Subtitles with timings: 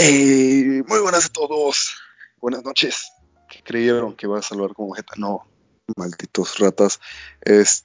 [0.00, 1.96] Hey, muy buenas a todos.
[2.40, 3.10] Buenas noches.
[3.50, 5.14] ¿Qué creyeron que iba a saludar como jeta?
[5.16, 5.44] No,
[5.96, 7.00] malditos ratas.
[7.40, 7.84] Es,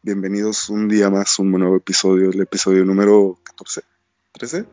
[0.00, 3.82] bienvenidos un día más, un nuevo episodio, el episodio número 14.
[4.32, 4.66] ¿13?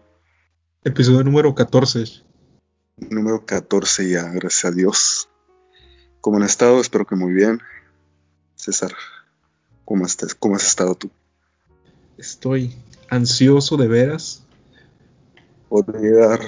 [0.83, 2.03] Episodio número 14.
[2.97, 5.29] Número 14 ya, gracias a Dios.
[6.21, 6.79] ¿Cómo han estado?
[6.79, 7.59] Espero que muy bien.
[8.53, 8.93] César,
[9.83, 10.35] ¿cómo, estás?
[10.35, 11.09] ¿cómo has estado tú?
[12.19, 12.77] Estoy
[13.09, 14.43] ansioso de veras.
[15.69, 16.39] Por llegar.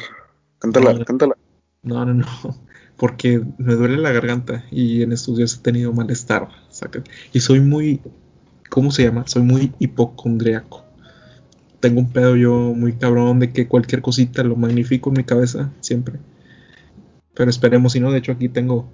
[0.60, 1.06] Cántala, No.
[1.06, 1.38] cántala.
[1.84, 2.26] No, no, no.
[2.98, 6.50] Porque me duele la garganta y en estos días he tenido malestar.
[6.70, 7.02] saca.
[7.32, 8.02] Y soy muy.
[8.70, 9.24] ¿Cómo se llama?
[9.26, 10.84] Soy muy hipocondriaco.
[11.80, 15.72] Tengo un pedo yo muy cabrón de que cualquier cosita lo magnifico en mi cabeza
[15.80, 16.20] siempre.
[17.34, 18.92] Pero esperemos, si no, de hecho aquí tengo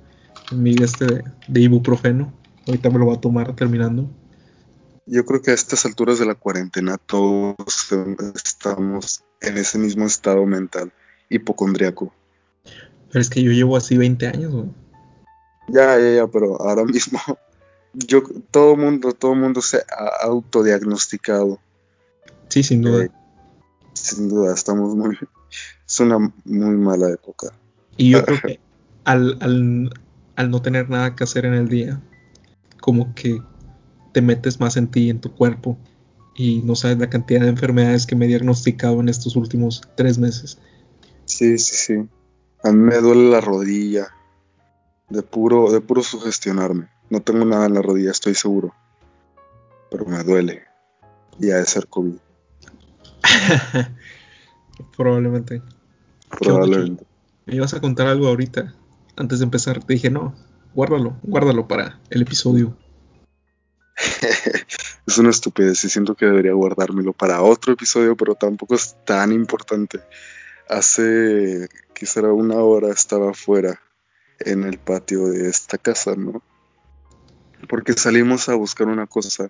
[0.55, 2.31] mi este de, de ibuprofeno.
[2.67, 4.07] Ahorita me lo voy a tomar terminando.
[5.07, 7.55] Yo creo que a estas alturas de la cuarentena todos
[8.43, 10.91] estamos en ese mismo estado mental,
[11.29, 12.13] hipocondriaco.
[13.09, 14.65] Pero es que yo llevo así 20 años, güey.
[15.67, 17.19] Ya, ya, ya, pero ahora mismo,
[17.93, 21.59] yo, todo mundo, todo mundo se ha autodiagnosticado.
[22.49, 23.05] Sí, sin duda.
[23.05, 23.11] Eh,
[23.93, 25.17] sin duda, estamos muy,
[25.87, 27.53] es una muy mala época.
[27.97, 28.59] Y yo creo que
[29.05, 29.89] al, al,
[30.35, 32.01] al no tener nada que hacer en el día,
[32.79, 33.41] como que
[34.11, 35.77] te metes más en ti, en tu cuerpo,
[36.35, 40.17] y no sabes la cantidad de enfermedades que me he diagnosticado en estos últimos tres
[40.17, 40.59] meses.
[41.25, 42.09] Sí, sí, sí.
[42.63, 44.07] A mí me duele la rodilla,
[45.09, 46.89] de puro, de puro sugestionarme.
[47.09, 48.73] No tengo nada en la rodilla, estoy seguro.
[49.91, 50.63] Pero me duele.
[51.39, 52.15] Y ha de ser COVID,
[54.95, 55.61] Probablemente.
[56.29, 57.05] probablemente.
[57.45, 58.73] Me ibas a contar algo ahorita,
[59.15, 59.83] antes de empezar.
[59.83, 60.35] Te dije, no,
[60.73, 62.77] guárdalo, guárdalo para el episodio.
[65.07, 69.31] es una estupidez y siento que debería guardármelo para otro episodio, pero tampoco es tan
[69.31, 70.01] importante.
[70.69, 73.79] Hace quizá una hora estaba afuera
[74.39, 76.41] en el patio de esta casa, ¿no?
[77.69, 79.49] Porque salimos a buscar una cosa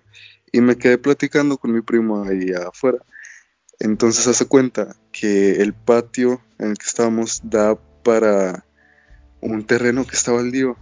[0.52, 2.98] y me quedé platicando con mi primo ahí afuera.
[3.78, 8.64] Entonces hace cuenta que el patio en el que estábamos da para
[9.40, 10.76] un terreno que está baldío.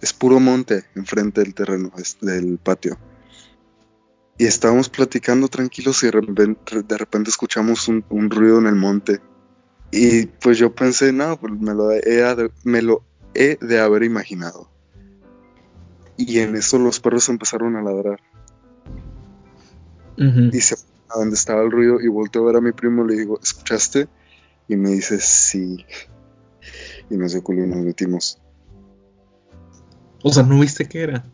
[0.00, 2.98] Es puro monte enfrente del terreno, del patio.
[4.38, 9.20] Y estábamos platicando tranquilos y de repente, escuchamos un, ruido en el monte.
[9.90, 13.02] Y pues yo pensé, no, pues me lo, he de, me lo
[13.34, 14.68] he de haber imaginado.
[16.16, 18.20] Y en eso los perros empezaron a ladrar.
[20.18, 20.54] Uh -huh.
[20.54, 20.76] Y se
[21.10, 23.40] a donde estaba el ruido y volteo a ver a mi primo y le digo,
[23.42, 24.08] ¿escuchaste?
[24.68, 25.84] Y me dice, sí.
[27.10, 28.38] Y nos dio culo y nos metimos.
[30.22, 31.24] O sea, ¿no viste qué era?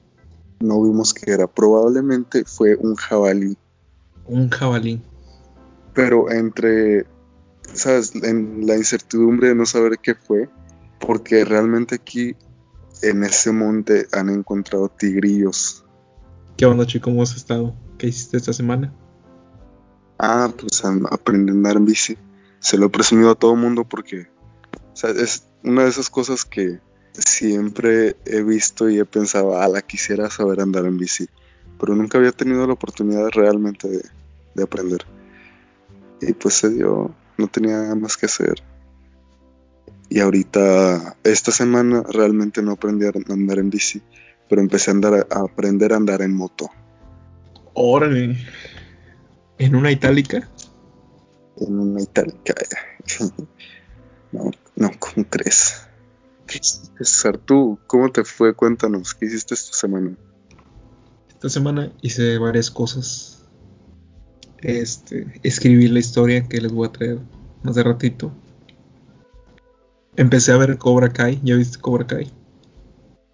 [0.61, 1.47] No vimos qué era.
[1.47, 3.57] Probablemente fue un jabalí.
[4.27, 5.03] Un jabalí.
[5.95, 7.07] Pero entre,
[7.73, 8.15] ¿sabes?
[8.15, 10.49] En la incertidumbre de no saber qué fue,
[11.01, 12.37] porque realmente aquí
[13.03, 15.85] en ese monte han encontrado tigrillos.
[16.57, 17.07] ¿Qué onda, chico?
[17.11, 17.75] ¿Cómo has estado?
[17.99, 18.95] ¿Qué hiciste esta semana?
[20.19, 22.17] Ah, pues aprendí a andar en bici.
[22.61, 24.29] Se lo he presumido a todo el mundo porque
[24.95, 26.79] o sea, es una de esas cosas que
[27.13, 31.29] siempre he visto y he pensado, ah, la quisiera saber andar en bici.
[31.81, 34.03] Pero nunca había tenido la oportunidad realmente de,
[34.55, 35.05] de aprender.
[36.21, 38.63] Y pues se dio, no tenía nada más que hacer.
[40.09, 44.03] Y ahorita, esta semana realmente no aprendí a andar en bici,
[44.49, 46.71] pero empecé a, andar, a aprender a andar en moto.
[47.73, 48.37] Órale.
[49.59, 50.49] ¿En una itálica?
[51.57, 52.55] En una itálica.
[54.33, 55.89] no, no, ¿cómo crees?
[56.47, 58.55] César, tú, ¿cómo te fue?
[58.55, 60.17] Cuéntanos, ¿qué hiciste esta semana?
[61.29, 63.34] Esta semana hice varias cosas.
[64.65, 67.19] Este, escribí la historia que les voy a traer
[67.63, 68.33] más de ratito.
[70.17, 72.33] Empecé a ver Cobra Kai, ¿ya viste Cobra Kai?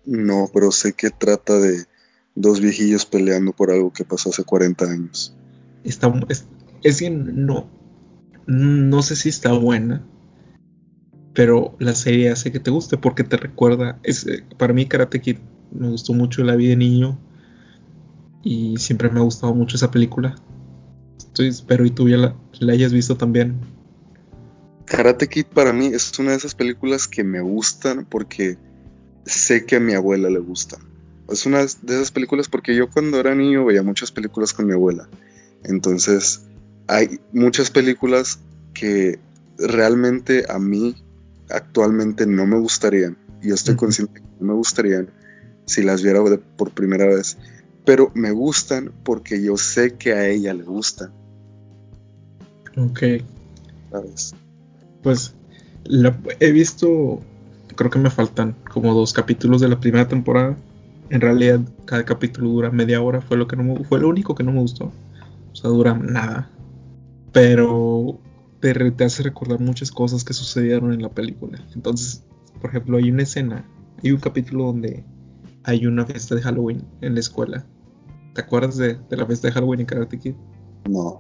[0.04, 1.84] No, pero sé que trata de
[2.34, 5.36] dos viejillos peleando por algo que pasó hace 40 años.
[5.84, 6.46] Está, es,
[6.82, 7.70] es que no,
[8.46, 10.04] no sé si está buena,
[11.32, 14.00] pero la serie hace que te guste porque te recuerda.
[14.02, 14.26] Es,
[14.58, 15.36] para mí, Karate Kid
[15.70, 17.20] me gustó mucho la vida de niño
[18.42, 20.34] y siempre me ha gustado mucho esa película.
[21.20, 23.60] Estoy, espero y tú ya la, la hayas visto también.
[24.86, 28.56] Karate Kid para mí es una de esas películas que me gustan porque
[29.26, 30.80] sé que a mi abuela le gustan.
[31.28, 34.72] Es una de esas películas porque yo cuando era niño veía muchas películas con mi
[34.72, 35.08] abuela.
[35.62, 36.40] Entonces,
[36.88, 38.40] hay muchas películas
[38.72, 39.18] que
[39.58, 40.96] realmente a mí
[41.50, 43.18] actualmente no me gustarían.
[43.42, 45.10] Y yo estoy consciente que no me gustarían
[45.66, 46.22] si las viera
[46.56, 47.36] por primera vez.
[47.84, 51.12] Pero me gustan porque yo sé que a ella le gustan.
[52.76, 53.00] Ok.
[53.90, 54.34] ¿Sabes?
[55.02, 55.34] Pues
[56.40, 57.20] he visto,
[57.74, 60.56] creo que me faltan como dos capítulos de la primera temporada.
[61.08, 64.34] En realidad, cada capítulo dura media hora, fue lo que no me, fue lo único
[64.34, 64.92] que no me gustó.
[65.52, 66.50] O sea, dura nada.
[67.32, 68.20] Pero
[68.60, 71.58] te, te hace recordar muchas cosas que sucedieron en la película.
[71.74, 72.22] Entonces,
[72.60, 73.64] por ejemplo, hay una escena,
[74.02, 75.02] hay un capítulo donde
[75.64, 77.66] hay una fiesta de Halloween en la escuela.
[78.34, 80.34] ¿Te acuerdas de, la fiesta de Halloween en Karate Kid?
[80.88, 81.18] No.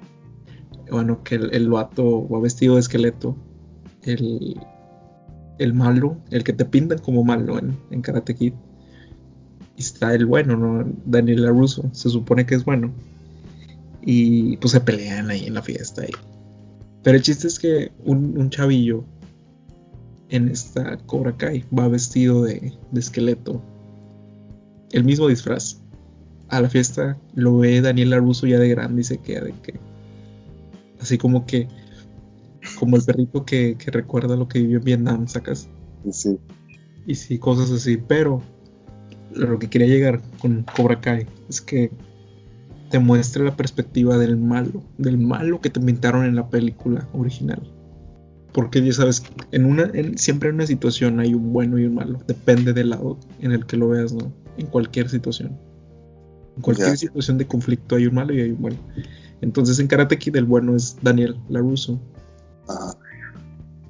[0.90, 3.36] Bueno, que el, el vato va vestido de esqueleto.
[4.02, 4.58] El,
[5.58, 8.54] el malo, el que te pintan como malo en, en Karate Kid.
[9.76, 10.90] Y está el bueno, ¿no?
[11.04, 12.92] Daniel LaRusso, se supone que es bueno.
[14.02, 16.02] Y pues se pelean ahí en la fiesta.
[17.02, 19.04] Pero el chiste es que un, un chavillo
[20.28, 23.62] en esta Cobra Kai va vestido de, de esqueleto.
[24.92, 25.80] El mismo disfraz.
[26.48, 29.78] A la fiesta lo ve Daniel LaRusso ya de grande y se queda de que.
[31.00, 31.68] Así como que.
[32.78, 35.68] Como el perrito que, que recuerda lo que vivió en Vietnam, ¿sacas?
[36.10, 36.38] Sí.
[37.06, 37.96] Y sí, cosas así.
[37.96, 38.42] Pero
[39.32, 41.90] lo que quería llegar con Cobra Kai es que
[42.90, 47.62] te muestra la perspectiva del malo, del malo que te inventaron en la película original.
[48.52, 49.22] Porque ya sabes,
[49.52, 52.18] en una, siempre en una situación hay un bueno y un malo.
[52.26, 54.32] Depende del lado en el que lo veas, ¿no?
[54.56, 55.58] En cualquier situación.
[56.56, 58.76] En cualquier situación de conflicto hay un malo y hay un bueno.
[59.40, 61.98] Entonces en Karate Kid el bueno es Daniel LaRusso.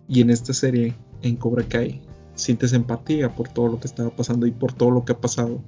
[0.09, 2.01] Y en esta serie, en Cobra Kai,
[2.35, 5.61] sientes empatía por todo lo que estaba pasando y por todo lo que ha pasado.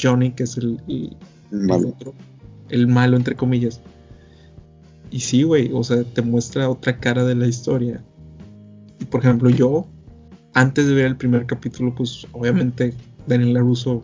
[0.00, 0.80] Johnny, que es el,
[1.50, 1.94] malo.
[2.68, 3.80] el malo entre comillas.
[5.10, 8.02] Y sí, güey, o sea, te muestra otra cara de la historia.
[9.00, 9.86] Y por ejemplo, yo,
[10.54, 12.94] antes de ver el primer capítulo, pues obviamente
[13.28, 14.02] Daniel LaRusso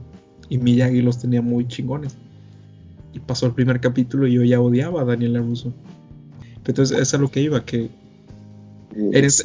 [0.48, 2.16] y Miyagi los tenía muy chingones.
[3.12, 5.72] Y pasó el primer capítulo y yo ya odiaba a Daniel LaRusso.
[6.66, 7.90] Entonces, es a lo que iba, que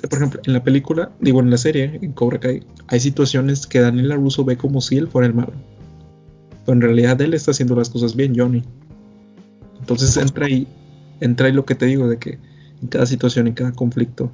[0.09, 3.79] por ejemplo, en la película, digo en la serie, en Cobra Kai, hay situaciones que
[3.79, 5.53] Daniel LaRusso ve como si él fuera el malo.
[6.65, 8.63] Pero en realidad él está haciendo las cosas bien, Johnny.
[9.79, 10.67] Entonces entra ahí,
[11.19, 12.37] entra ahí lo que te digo, de que
[12.81, 14.31] en cada situación, en cada conflicto,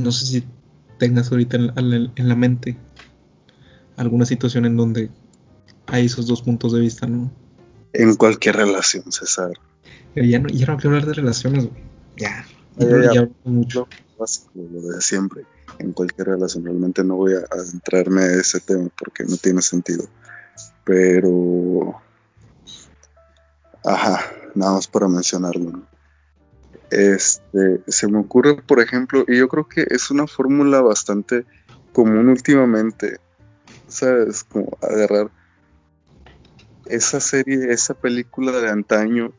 [0.00, 0.44] no sé si
[0.98, 2.76] tengas ahorita en, la mente
[3.96, 5.10] alguna situación en donde
[5.86, 7.30] hay esos dos puntos de vista, ¿no?
[7.92, 9.52] En cualquier relación, César.
[10.14, 11.82] ya no, ya no quiero hablar de relaciones, güey.
[12.16, 12.46] Ya.
[12.76, 13.88] Ya, ya, mucho.
[14.18, 15.44] Básico, lo de siempre.
[15.78, 16.64] En cualquier relación.
[16.64, 20.06] Realmente no voy a adentrarme a ese tema porque no tiene sentido.
[20.84, 22.00] Pero.
[23.84, 24.20] Ajá,
[24.54, 25.82] nada más para mencionarlo.
[26.90, 31.44] Este, se me ocurre, por ejemplo, y yo creo que es una fórmula bastante
[31.92, 33.18] común últimamente,
[33.96, 34.44] ¿sabes?
[34.44, 35.30] Como agarrar
[36.86, 39.32] esa serie, esa película de antaño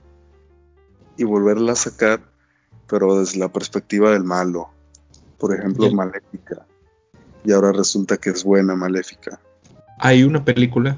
[1.16, 2.22] y volverla a sacar,
[2.88, 4.70] pero desde la perspectiva del malo.
[5.38, 6.66] Por ejemplo, Maléfica.
[7.44, 9.40] Y ahora resulta que es buena Maléfica.
[10.00, 10.98] Hay una película,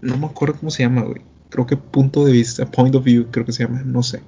[0.00, 1.22] no me acuerdo cómo se llama, güey.
[1.50, 4.22] Creo que punto de vista, point of view, creo que se llama, no sé.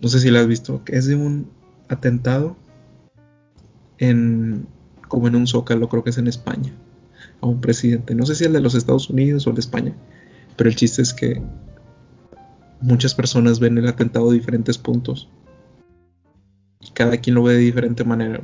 [0.00, 1.50] No sé si la has visto, es de un
[1.88, 2.56] atentado
[3.98, 4.66] en
[5.08, 6.70] como en un zócalo, creo que es en España,
[7.40, 8.14] a un presidente.
[8.14, 9.94] No sé si el de los Estados Unidos o el de España,
[10.56, 11.42] pero el chiste es que
[12.80, 15.28] muchas personas ven el atentado de diferentes puntos
[16.80, 18.40] y cada quien lo ve de diferente manera.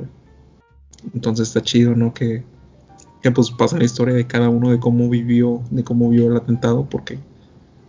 [1.13, 2.13] Entonces está chido, ¿no?
[2.13, 2.43] Que,
[3.21, 6.37] que pues pasa la historia de cada uno de cómo vivió, de cómo vio el
[6.37, 7.19] atentado, porque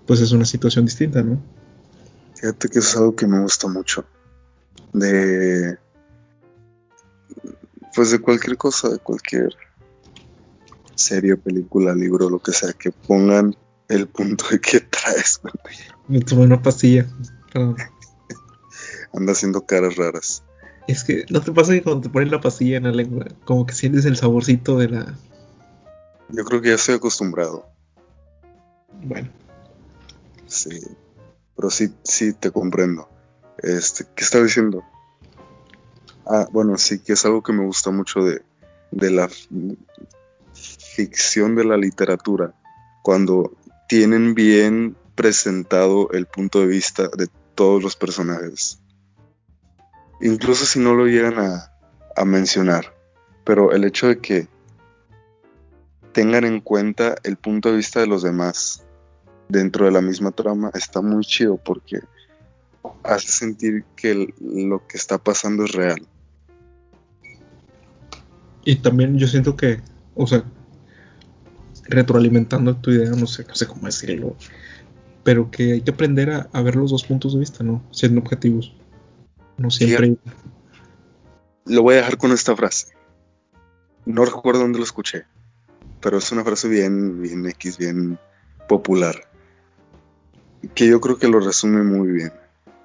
[0.07, 1.41] pues es una situación distinta, ¿no?
[2.35, 4.05] Fíjate que es algo que me gusta mucho.
[4.93, 5.79] De.
[7.95, 9.57] Pues de cualquier cosa, de cualquier
[10.97, 13.55] serie, película, libro, lo que sea, que pongan
[13.89, 15.41] el punto de que traes.
[16.09, 17.07] Me tomé una pastilla.
[19.15, 20.43] Anda haciendo caras raras.
[20.89, 23.67] Es que, ¿no te pasa que cuando te ponen la pastilla en la lengua, como
[23.67, 25.15] que sientes el saborcito de la.
[26.29, 27.67] Yo creo que ya estoy acostumbrado.
[29.03, 29.31] Bueno.
[30.47, 30.81] Sí
[31.57, 33.09] pero sí, sí te comprendo.
[33.59, 34.85] Este, ¿qué estaba diciendo?
[36.27, 38.43] Ah, bueno, sí, que es algo que me gusta mucho de,
[38.91, 39.31] de la
[40.97, 42.55] ficción de la literatura,
[43.03, 43.53] cuando
[43.87, 48.81] tienen bien presentado el punto de vista de todos los personajes.
[50.23, 51.71] Incluso si no lo llegan a,
[52.17, 52.95] a mencionar,
[53.45, 54.49] pero el hecho de que
[56.13, 58.83] tengan en cuenta el punto de vista de los demás
[59.51, 62.01] dentro de la misma trama está muy chido porque
[63.03, 66.07] hace sentir que lo que está pasando es real.
[68.65, 69.83] Y también yo siento que,
[70.15, 70.43] o sea,
[71.89, 74.37] retroalimentando tu idea, no sé, no sé cómo decirlo,
[75.23, 77.83] pero que hay que aprender a, ver los dos puntos de vista, ¿no?
[77.91, 78.75] Siendo objetivos.
[79.57, 80.17] No siempre.
[81.65, 82.89] lo voy a dejar con esta frase.
[84.05, 85.25] No recuerdo dónde lo escuché,
[86.01, 88.19] pero es una frase bien, bien X, bien
[88.69, 89.17] popular,
[90.75, 92.33] que yo creo que lo resume muy bien.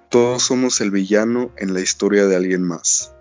[0.09, 3.13] Todos somos el villano en la historia de alguien más.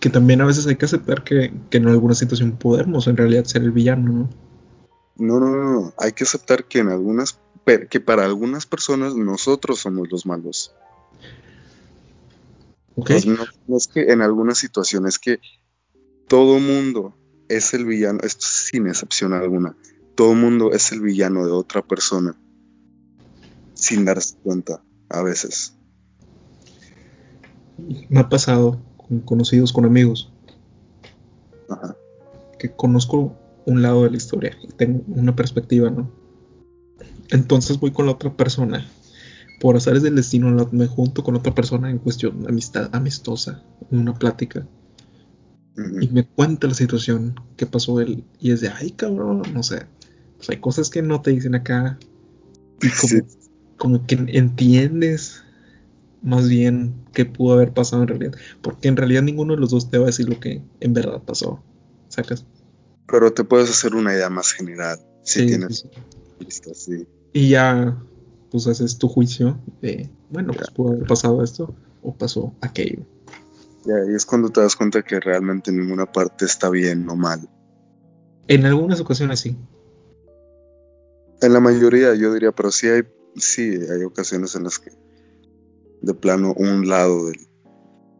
[0.00, 3.44] Que también a veces hay que aceptar que, que en alguna situación podemos en realidad
[3.44, 4.45] ser el villano, ¿no?
[5.18, 5.94] No, no, no, no.
[5.98, 7.38] Hay que aceptar que en algunas,
[7.90, 10.74] que para algunas personas nosotros somos los malos.
[12.96, 13.22] Okay.
[13.26, 15.40] No, no, es que en algunas situaciones que
[16.28, 17.14] todo mundo
[17.48, 19.76] es el villano, esto sin excepción alguna,
[20.14, 22.36] todo mundo es el villano de otra persona
[23.74, 25.74] sin darse cuenta a veces.
[28.08, 30.32] Me ha pasado con conocidos, con amigos,
[31.68, 31.96] Ajá.
[32.58, 36.10] que conozco un lado de la historia y tengo una perspectiva, ¿no?
[37.30, 38.86] Entonces voy con la otra persona.
[39.60, 44.14] Por azares del destino me junto con otra persona en cuestión amistad amistosa, en una
[44.14, 44.66] plática.
[46.00, 48.24] Y me cuenta la situación que pasó él.
[48.40, 49.86] Y es de, ay cabrón, no sé.
[50.36, 51.98] Pues hay cosas que no te dicen acá.
[52.80, 53.22] Y como, Sí.
[53.76, 55.42] como que entiendes
[56.22, 58.34] más bien qué pudo haber pasado en realidad.
[58.62, 61.22] Porque en realidad ninguno de los dos te va a decir lo que en verdad
[61.24, 61.62] pasó.
[62.08, 62.46] ¿Sacas?
[63.08, 65.86] Pero te puedes hacer una idea más general si Sí, tienes
[66.48, 67.08] sí, sí.
[67.32, 68.02] Y ya,
[68.50, 70.74] pues haces tu juicio de, bueno, pues Ya.
[70.74, 73.04] pudo haber pasado esto o pasó aquello.
[73.84, 77.40] Y ahí es cuando te das cuenta que realmente ninguna parte está bien o mal.
[78.48, 79.56] En algunas ocasiones sí.
[81.42, 83.02] En la mayoría yo diría, pero sí hay,
[83.36, 84.90] sí hay ocasiones en las que
[86.00, 87.46] de plano un lado del-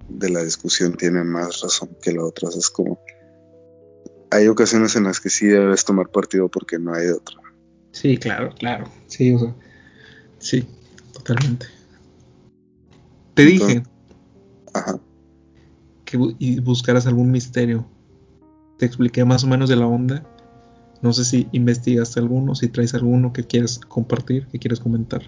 [0.09, 2.49] de la discusión tiene más razón que la otra.
[2.51, 3.01] Es como,
[4.31, 7.37] hay ocasiones en las que sí debes tomar partido porque no hay de otra.
[7.93, 8.91] Sí, claro, claro.
[9.07, 9.55] Sí, o sea,
[10.39, 10.67] sí,
[11.13, 11.67] totalmente.
[13.35, 13.83] Te Entonces- dije
[14.75, 14.99] Ajá.
[16.05, 17.87] que bu- y buscaras algún misterio.
[18.79, 20.25] Te expliqué más o menos de la onda.
[21.03, 25.23] No sé si investigaste alguno, si traes alguno que quieres compartir, que quieres comentar.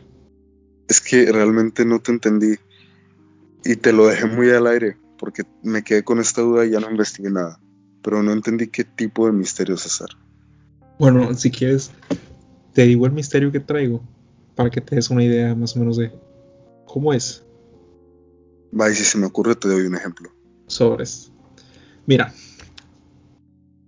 [0.89, 2.57] Es que realmente no te entendí
[3.65, 6.81] y te lo dejé muy al aire porque me quedé con esta duda y ya
[6.81, 7.61] no investigué nada.
[8.09, 10.09] Pero no entendí qué tipo de misterio es hacer.
[10.99, 11.91] Bueno, si quieres,
[12.73, 14.01] te digo el misterio que traigo
[14.55, 16.11] para que te des una idea más o menos de
[16.87, 17.45] cómo es.
[18.73, 20.31] Va, y si se me ocurre te doy un ejemplo.
[20.69, 21.31] sobres.
[22.07, 22.33] Mira,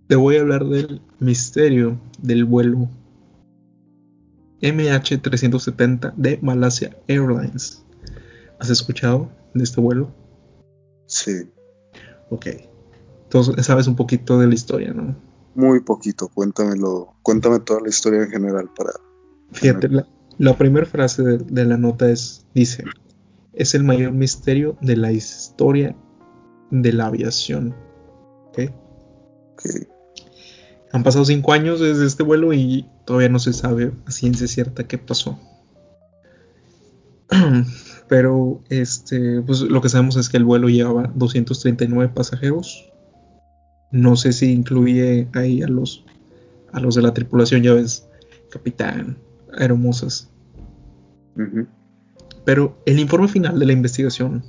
[0.06, 2.90] te voy a hablar del misterio del vuelo
[4.60, 7.82] MH370 de Malaysia Airlines.
[8.58, 10.12] ¿Has escuchado de este vuelo?
[11.06, 11.48] Sí,
[12.28, 12.69] Ok.
[13.30, 15.14] Entonces sabes un poquito de la historia, ¿no?
[15.54, 16.28] muy poquito.
[16.28, 18.92] Cuéntamelo, cuéntame toda la historia en general para...
[19.52, 20.06] Fíjate, la,
[20.38, 22.84] la primera frase de, de la nota es, dice,
[23.52, 25.96] es el mayor misterio de la historia
[26.70, 27.74] de la aviación.
[28.48, 28.56] ¿Ok?
[29.62, 29.88] que
[30.92, 34.86] Han pasado cinco años desde este vuelo y todavía no se sabe a ciencia cierta
[34.86, 35.38] qué pasó.
[38.08, 42.90] Pero este, pues lo que sabemos es que el vuelo llevaba 239 pasajeros.
[43.90, 46.04] No sé si incluye ahí a los
[46.72, 48.08] a los de la tripulación, ya ves,
[48.50, 49.18] capitán,
[49.58, 50.30] aeromosas.
[52.44, 54.44] Pero el informe final de la investigación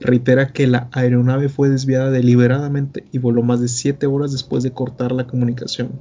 [0.00, 4.72] reitera que la aeronave fue desviada deliberadamente y voló más de 7 horas después de
[4.72, 6.00] cortar la comunicación.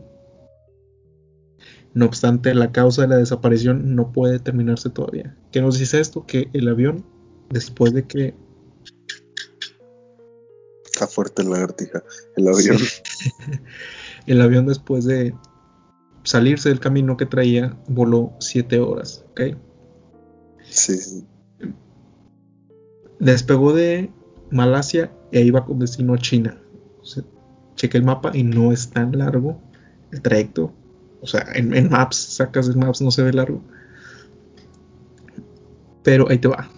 [1.94, 5.36] No obstante, la causa de la desaparición no puede determinarse todavía.
[5.52, 6.26] ¿Qué nos dice esto?
[6.26, 7.04] Que el avión,
[7.50, 8.34] después de que...
[11.02, 12.04] Está fuerte la lagartija.
[12.36, 12.78] El avión.
[14.28, 15.34] el avión después de
[16.22, 19.26] salirse del camino que traía, voló 7 horas.
[19.32, 19.42] ¿ok?
[20.64, 21.26] Sí, sí.
[23.20, 24.12] Despegó de
[24.52, 26.62] Malasia e iba con destino a China.
[27.02, 27.24] O sea,
[27.74, 29.60] chequé el mapa y no es tan largo
[30.12, 30.72] el trayecto.
[31.20, 33.64] O sea, en, en Maps, sacas el Maps, no se ve largo.
[36.04, 36.70] Pero ahí te va.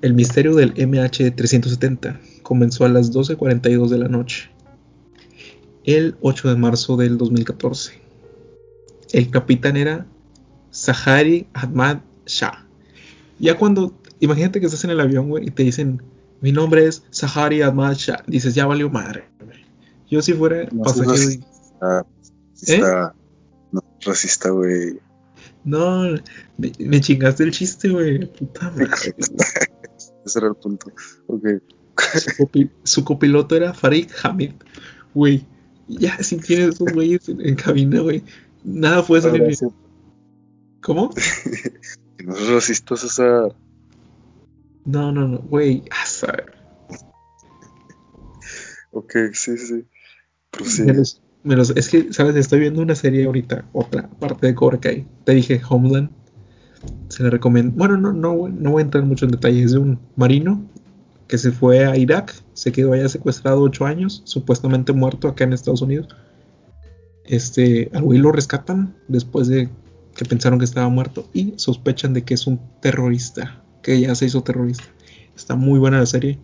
[0.00, 4.50] El misterio del MH370 comenzó a las 12.42 de la noche.
[5.84, 8.00] El 8 de marzo del 2014.
[9.12, 10.06] El capitán era
[10.72, 12.66] Zahari Ahmad Shah.
[13.38, 16.02] Ya cuando, imagínate que estás en el avión, güey, y te dicen,
[16.40, 18.22] mi nombre es Zahari Ahmad Shah.
[18.26, 19.24] Dices, ya valió madre.
[20.10, 21.44] Yo si fuera No, pasajero y...
[22.60, 23.12] Está, ¿Eh?
[23.72, 25.00] no, racista, güey.
[25.64, 26.02] No,
[26.58, 28.26] me, me chingaste el chiste, güey.
[28.26, 28.88] Puta madre.
[30.24, 30.92] Ese era el punto.
[31.26, 31.44] Ok.
[31.96, 34.52] Su, copi- su copiloto era Farid Hamid.
[35.14, 35.44] Güey,
[35.88, 38.22] ya si tienes esos güeyes en, en cabina, güey,
[38.64, 39.56] nada puede salir bien.
[40.80, 41.10] ¿Cómo?
[42.24, 43.56] No es racista, César.
[44.84, 46.52] No, no, no, güey, a saber.
[48.92, 49.84] Ok, sí, sí.
[50.50, 50.82] Pero sí.
[50.82, 52.36] Me los- me los- es que, ¿sabes?
[52.36, 55.06] Estoy viendo una serie ahorita, otra parte de Cobra Kai.
[55.24, 56.10] Te dije Homeland.
[57.08, 57.72] Se la recomiendo.
[57.76, 59.66] Bueno, no, no, no voy a entrar mucho en detalles.
[59.66, 60.64] Es de un marino
[61.32, 65.54] que se fue a Irak, se quedó allá secuestrado ocho años, supuestamente muerto acá en
[65.54, 66.08] Estados Unidos.
[67.24, 69.70] Este, al güey lo rescatan después de
[70.14, 74.26] que pensaron que estaba muerto y sospechan de que es un terrorista, que ya se
[74.26, 74.84] hizo terrorista.
[75.34, 76.38] Está muy buena la serie.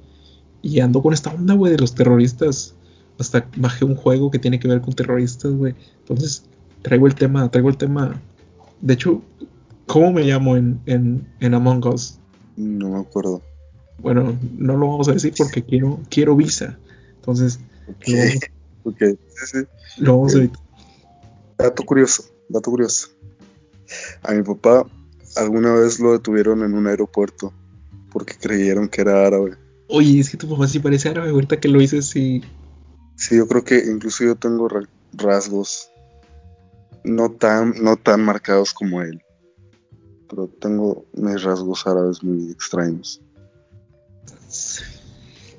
[0.63, 2.75] Y ando con esta onda, güey, de los terroristas.
[3.19, 5.75] Hasta bajé un juego que tiene que ver con terroristas, güey.
[5.99, 6.47] Entonces,
[6.81, 8.19] traigo el tema, traigo el tema.
[8.81, 9.21] De hecho,
[9.85, 12.19] ¿cómo me llamo en, en, en Among Us?
[12.57, 13.43] No me acuerdo.
[13.99, 16.79] Bueno, no lo vamos a decir porque quiero, quiero visa.
[17.17, 18.43] Entonces, Ok, lo vamos,
[18.85, 18.99] ok.
[18.99, 20.03] Sí, sí.
[20.03, 20.63] lo vamos a evitar.
[21.59, 23.09] Dato curioso, dato curioso.
[24.23, 24.87] A mi papá
[25.37, 27.53] alguna vez lo detuvieron en un aeropuerto
[28.13, 29.57] porque creyeron que era árabe.
[29.89, 31.31] Oye, es que tu papá sí parece árabe.
[31.31, 32.43] Ahorita que lo dices, sí.
[33.17, 35.91] Sí, yo creo que incluso yo tengo ra- rasgos
[37.05, 39.23] no tan, no tan marcados como él.
[40.29, 43.21] Pero tengo mis rasgos árabes muy extraños.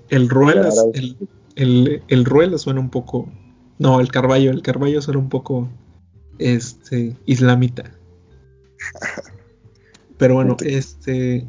[0.10, 1.18] El Ruelas, el,
[1.56, 3.30] el, el Ruelas suena un poco.
[3.78, 5.70] No, el Carballo, el Carballo suena un poco.
[6.38, 7.16] Este.
[7.26, 7.92] Islamita.
[10.18, 11.48] Pero bueno, este.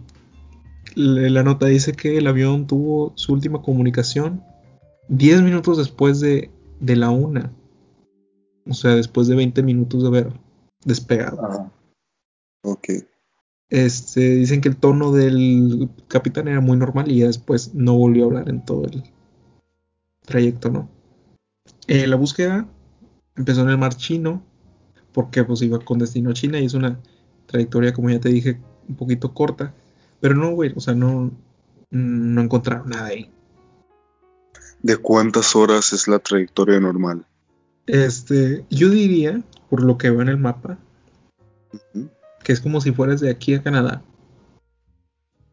[0.95, 4.43] La nota dice que el avión tuvo su última comunicación
[5.09, 6.50] 10 minutos después de,
[6.81, 7.52] de la una.
[8.67, 10.33] O sea, después de 20 minutos de haber
[10.85, 11.45] despegado.
[11.45, 11.73] Ajá.
[12.62, 12.88] Ok.
[13.70, 18.24] Este, dicen que el tono del capitán era muy normal y ya después no volvió
[18.24, 19.04] a hablar en todo el
[20.26, 20.88] trayecto, ¿no?
[21.86, 22.68] Eh, la búsqueda
[23.36, 24.42] empezó en el mar chino,
[25.12, 27.00] porque pues iba con destino a China y es una
[27.46, 29.72] trayectoria, como ya te dije, un poquito corta.
[30.20, 31.30] Pero no, güey, o sea, no,
[31.90, 33.30] no encontraron nada ahí.
[34.82, 37.24] ¿De cuántas horas es la trayectoria normal?
[37.86, 40.78] Este, yo diría, por lo que veo en el mapa.
[42.50, 44.02] Que es como si fueras de aquí a Canadá.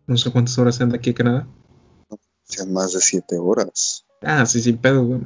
[0.08, 1.48] No sé cuántas horas sean de aquí a Canadá.
[2.42, 4.04] Sean más de siete horas.
[4.24, 5.22] Ah, sí, sin pedo, güey.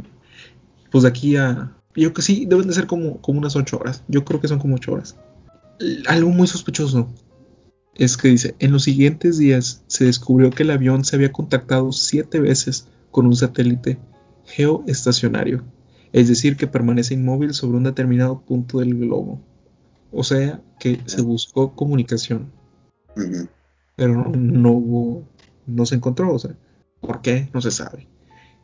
[0.91, 1.73] Pues de aquí a.
[1.95, 4.03] Yo que sí, deben de ser como, como unas 8 horas.
[4.10, 5.15] Yo creo que son como 8 horas.
[6.07, 7.07] Algo muy sospechoso
[7.95, 11.93] es que dice: En los siguientes días se descubrió que el avión se había contactado
[11.93, 13.97] 7 veces con un satélite
[14.43, 15.63] geoestacionario.
[16.12, 19.41] Es decir, que permanece inmóvil sobre un determinado punto del globo.
[20.12, 22.52] O sea, que se buscó comunicación,
[23.95, 25.28] pero no, no hubo.
[25.67, 26.56] No se encontró, o sea.
[27.00, 27.50] ¿Por qué?
[27.54, 28.08] No se sabe.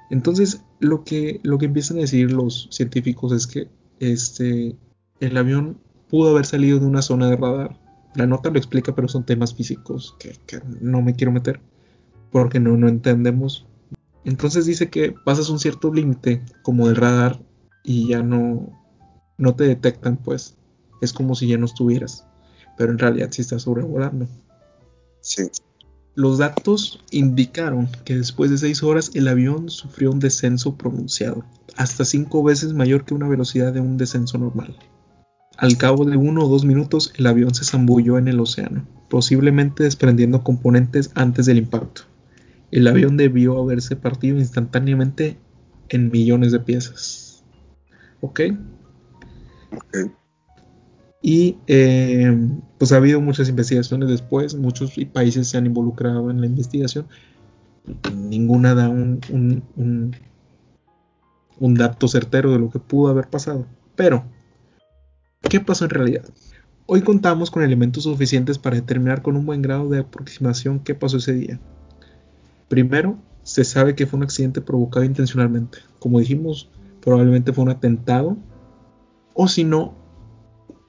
[0.10, 4.78] Entonces, lo que, lo que empiezan a decir los científicos es que este,
[5.20, 5.80] el avión
[6.10, 7.80] pudo haber salido de una zona de radar.
[8.16, 11.60] La nota lo explica, pero son temas físicos que, que no me quiero meter
[12.32, 13.66] porque no, no entendemos.
[14.24, 17.42] Entonces dice que pasas un cierto límite como del radar
[17.84, 18.70] y ya no,
[19.38, 20.58] no te detectan, pues.
[21.02, 22.26] Es como si ya no estuvieras,
[22.78, 24.28] pero en realidad sí estás sobrevolando.
[25.22, 25.44] Sí.
[26.16, 31.44] Los datos indicaron que después de 6 horas el avión sufrió un descenso pronunciado,
[31.76, 34.76] hasta 5 veces mayor que una velocidad de un descenso normal.
[35.58, 39.84] Al cabo de uno o dos minutos el avión se zambulló en el océano, posiblemente
[39.84, 42.04] desprendiendo componentes antes del impacto.
[42.72, 45.40] El avión debió haberse partido instantáneamente
[45.90, 47.44] en millones de piezas.
[48.22, 48.42] ¿Ok?
[49.72, 49.98] Ok.
[51.22, 52.36] Y eh,
[52.78, 57.08] pues ha habido muchas investigaciones después, muchos países se han involucrado en la investigación.
[58.16, 60.16] Ninguna da un, un, un,
[61.60, 63.66] un dato certero de lo que pudo haber pasado.
[63.96, 64.26] Pero,
[65.50, 66.26] ¿qué pasó en realidad?
[66.86, 71.18] Hoy contamos con elementos suficientes para determinar con un buen grado de aproximación qué pasó
[71.18, 71.60] ese día.
[72.70, 75.80] Primero, se sabe que fue un accidente provocado intencionalmente.
[76.00, 76.70] Como dijimos,
[77.02, 78.38] probablemente fue un atentado.
[79.34, 79.96] O si no,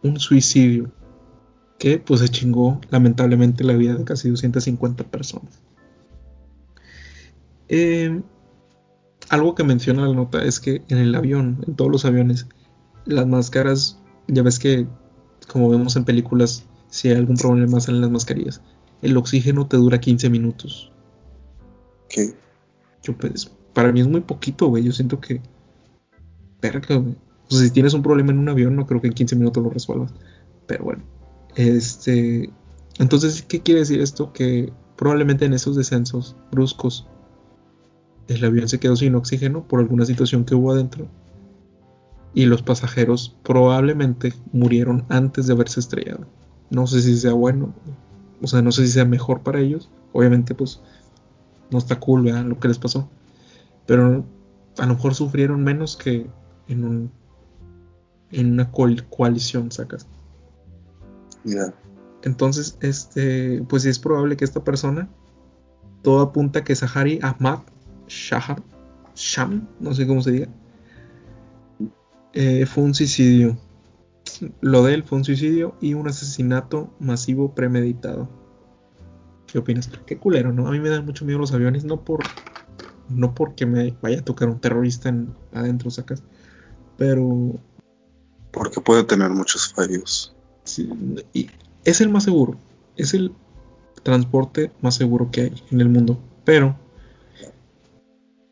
[0.02, 0.90] un suicidio
[1.78, 5.60] que pues se chingó lamentablemente la vida de casi 250 personas.
[7.68, 8.20] Eh,
[9.28, 12.46] algo que menciona la nota es que en el avión, en todos los aviones,
[13.04, 14.86] las máscaras, ya ves que
[15.46, 18.60] como vemos en películas, si hay algún problema salen las mascarillas.
[19.02, 20.92] El oxígeno te dura 15 minutos.
[22.04, 22.34] Ok.
[23.02, 24.84] Yo pues, para mí es muy poquito, güey.
[24.84, 25.40] Yo siento que...
[26.60, 27.16] Verga, güey.
[27.50, 29.62] O sea, si tienes un problema en un avión, no creo que en 15 minutos
[29.62, 30.12] lo resuelvas.
[30.66, 31.02] Pero bueno.
[31.56, 32.50] Este.
[32.98, 34.32] Entonces, ¿qué quiere decir esto?
[34.32, 37.06] Que probablemente en esos descensos bruscos
[38.28, 41.08] el avión se quedó sin oxígeno por alguna situación que hubo adentro.
[42.34, 46.26] Y los pasajeros probablemente murieron antes de haberse estrellado.
[46.70, 47.74] No sé si sea bueno.
[48.42, 49.90] O sea, no sé si sea mejor para ellos.
[50.12, 50.82] Obviamente, pues
[51.70, 52.44] no está cool, ¿verdad?
[52.44, 53.08] Lo que les pasó.
[53.86, 54.24] Pero
[54.76, 56.26] a lo mejor sufrieron menos que
[56.68, 57.10] en un
[58.32, 60.06] en una coalición, sacas.
[61.44, 61.72] Ya.
[62.22, 65.08] Entonces, este, pues es probable que esta persona,
[66.02, 67.60] todo apunta que Sahari Ahmad
[68.08, 68.62] Shahar,
[69.14, 70.48] Sham, no sé cómo se diga,
[72.32, 73.56] eh, fue un suicidio.
[74.60, 78.28] Lo de él fue un suicidio y un asesinato masivo premeditado.
[79.46, 79.90] ¿Qué opinas?
[80.06, 80.68] Qué culero, ¿no?
[80.68, 82.20] A mí me dan mucho miedo los aviones, no por
[83.08, 86.22] no porque me vaya a tocar un terrorista en, adentro, sacas,
[86.98, 87.54] pero
[88.58, 90.34] porque puede tener muchos fallos.
[90.64, 90.90] Sí,
[91.32, 91.48] y
[91.84, 92.58] es el más seguro,
[92.96, 93.32] es el
[94.02, 96.76] transporte más seguro que hay en el mundo, pero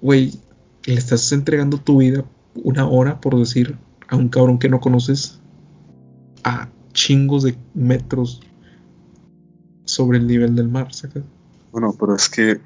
[0.01, 0.41] güey,
[0.85, 3.77] le estás entregando tu vida una hora por decir
[4.09, 5.41] a un cabrón que no conoces
[6.45, 8.41] a chingos de metros
[9.85, 11.25] sobre el nivel del mar, ¿sacas?
[11.73, 12.61] Bueno, pero es que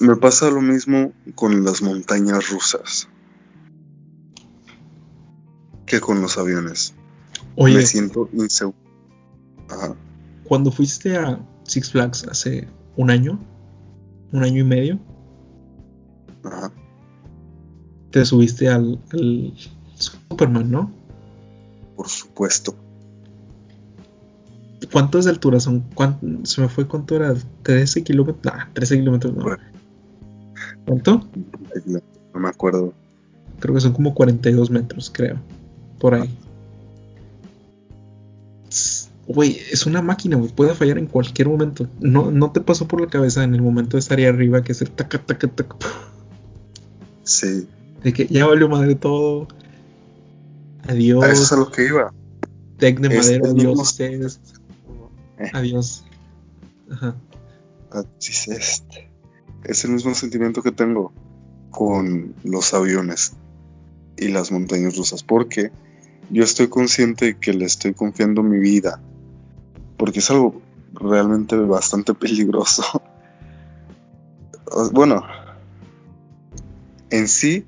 [0.00, 3.08] me pasa lo mismo con las montañas rusas
[5.94, 6.94] que con los aviones.
[7.56, 8.76] Oye, me siento inseguro.
[9.68, 9.94] Ajá.
[10.44, 13.38] Cuando fuiste a Six Flags hace un año,
[14.32, 14.98] un año y medio,
[16.42, 16.72] Ajá.
[18.10, 19.54] te subiste al, al
[19.94, 20.90] Superman, ¿no?
[21.96, 22.74] Por supuesto.
[24.92, 25.60] ¿Cuánto es de altura?
[25.60, 28.44] Son, cuánto, se me fue cuánto era, 13 kilómetros.
[28.44, 29.44] Nah, 13 kilómetros, no.
[30.84, 31.28] ¿Cuánto?
[32.34, 32.92] No me acuerdo.
[33.60, 35.38] Creo que son como 42 metros, creo.
[36.04, 36.38] Por ahí.
[39.26, 40.52] Güey, es una máquina, güey.
[40.52, 41.88] Puede fallar en cualquier momento.
[41.98, 44.72] No, no te pasó por la cabeza en el momento de estar ahí arriba que
[44.72, 45.76] hacer taca, taca, taca.
[47.22, 47.66] Sí.
[48.02, 49.48] De que ya valió madre todo.
[50.86, 51.24] Adiós.
[51.24, 52.12] A eso es a lo que iba.
[52.76, 54.40] Tec de madera, el adiós ustedes.
[55.38, 55.50] Eh.
[55.54, 56.04] Adiós.
[56.90, 57.16] Ajá.
[57.90, 59.10] Así es este.
[59.64, 61.14] Es el mismo sentimiento que tengo
[61.70, 63.32] con los aviones
[64.18, 65.22] y las montañas rusas.
[65.22, 65.72] Porque
[66.30, 69.00] yo estoy consciente que le estoy confiando mi vida.
[69.96, 70.60] Porque es algo
[70.92, 73.02] realmente bastante peligroso.
[74.92, 75.22] Bueno,
[77.10, 77.64] en sí,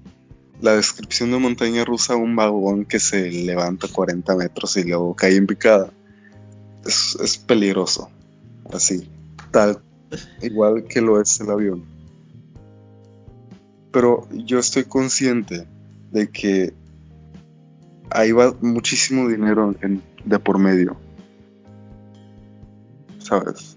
[0.60, 5.36] la descripción de montaña rusa, un vagón que se levanta 40 metros y luego cae
[5.36, 5.90] en picada,
[6.84, 8.10] es, es peligroso.
[8.72, 9.08] Así,
[9.52, 9.80] tal,
[10.42, 11.84] igual que lo es el avión.
[13.92, 15.66] Pero yo estoy consciente
[16.10, 16.74] de que
[18.10, 20.96] ahí va muchísimo dinero en- de por medio.
[23.18, 23.76] ¿Sabes?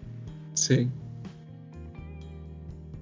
[0.54, 0.90] Sí.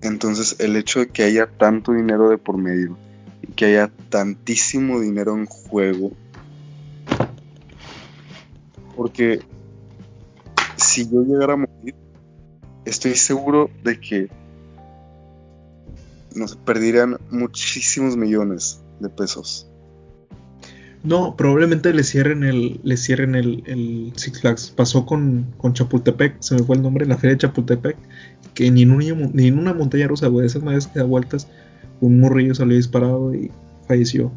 [0.01, 2.97] Entonces el hecho de que haya tanto dinero de por medio
[3.41, 6.11] y que haya tantísimo dinero en juego,
[8.95, 9.41] porque
[10.77, 11.95] si yo llegara a morir,
[12.85, 14.29] estoy seguro de que
[16.35, 19.67] nos perderían muchísimos millones de pesos.
[21.07, 24.71] No, probablemente le cierren el, le cierren el, el Six Flags.
[24.71, 27.95] Pasó con, con Chapultepec, se me fue el nombre, la feria de Chapultepec,
[28.53, 31.47] que ni en, una, ni en una montaña rusa, güey, esas madres que da vueltas,
[32.01, 33.49] un morrillo salió disparado y
[33.87, 34.33] falleció.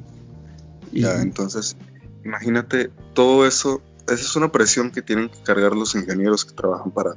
[0.92, 1.76] Y, Ya, entonces,
[2.24, 3.82] imagínate todo eso.
[4.04, 7.16] Esa es una presión que tienen que cargar los ingenieros que trabajan para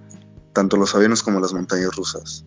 [0.52, 2.44] tanto los aviones como las montañas rusas.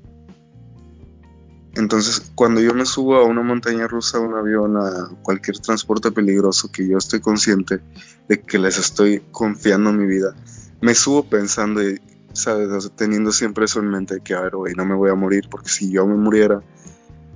[1.76, 6.10] Entonces, cuando yo me subo a una montaña rusa, a un avión, a cualquier transporte
[6.10, 7.80] peligroso que yo estoy consciente
[8.28, 10.34] de que les estoy confiando mi vida,
[10.80, 12.00] me subo pensando y,
[12.32, 12.90] ¿sabes?
[12.96, 15.48] Teniendo siempre eso en mente de que, a ver, güey, no me voy a morir,
[15.50, 16.62] porque si yo me muriera,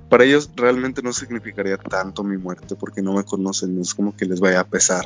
[0.09, 4.15] para ellos realmente no significaría tanto mi muerte, porque no me conocen, no es como
[4.17, 5.05] que les vaya a pesar,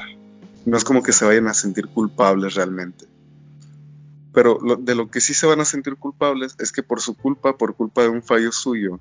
[0.66, 3.06] no es como que se vayan a sentir culpables realmente.
[4.34, 7.16] Pero lo- de lo que sí se van a sentir culpables es que por su
[7.16, 9.00] culpa, por culpa de un fallo suyo,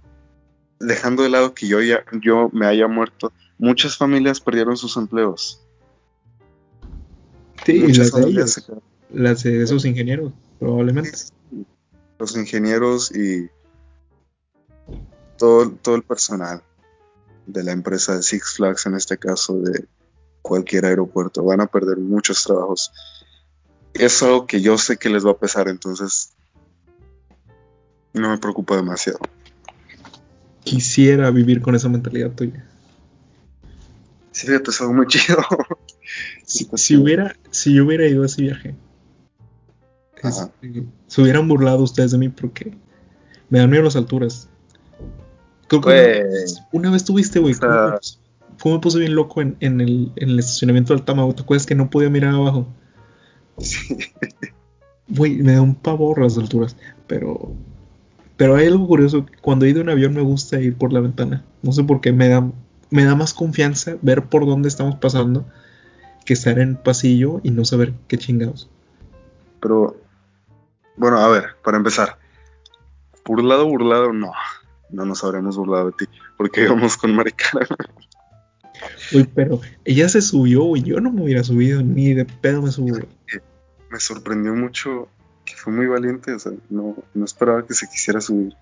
[0.80, 5.60] dejando de lado que yo ya yo me haya muerto, muchas familias perdieron sus empleos.
[7.64, 11.12] sí, y muchas las de familias ellos, las de esos ingenieros, probablemente.
[12.18, 13.48] los ingenieros y
[15.38, 16.62] todo, todo el personal
[17.46, 19.86] de la empresa de Six Flags, en este caso de
[20.42, 22.92] cualquier aeropuerto, van a perder muchos trabajos.
[23.92, 26.32] Es algo que yo sé que les va a pesar, entonces
[28.12, 29.18] no me preocupa demasiado.
[30.64, 32.64] Quisiera vivir con esa mentalidad tuya.
[34.32, 35.38] Sí, fíjate, es muy chido.
[36.44, 38.74] Si, si hubiera, si yo hubiera ido a ese viaje,
[40.22, 42.74] este, se hubieran burlado ustedes de mí porque
[43.50, 44.48] me dan miedo las alturas.
[45.68, 45.96] Creo que una,
[46.28, 47.98] vez- una vez tuviste, güey, O sea-
[48.60, 51.34] ¿cómo, me puse- bien loco en, en el, en el estacionamiento del Tama, güey?
[51.36, 52.66] ¿Te acuerdas que no podía mirar abajo?
[53.58, 53.96] Sí.
[55.08, 57.52] Güey, me da un pavor las alturas, pero
[58.36, 61.44] Pero hay algo curioso, cuando he ido en avión me gusta ir por la ventana.
[61.62, 62.50] No sé por qué, me da,
[62.90, 65.46] me da más confianza ver por dónde estamos pasando
[66.24, 68.68] que estar en pasillo y no saber qué chingados.
[69.60, 69.96] Pero,
[70.96, 72.18] bueno, a ver, para empezar,
[73.24, 74.32] burlado, burlado, no,
[74.90, 77.66] no nos habremos burlado de ti, porque íbamos con Maricara.
[79.12, 82.72] Uy, pero ella se subió, güey, yo no me hubiera subido, ni de pedo me
[82.72, 82.98] subo.
[83.90, 85.08] Me sorprendió mucho
[85.44, 88.54] que fue muy valiente, o sea, no, no esperaba que se quisiera subir.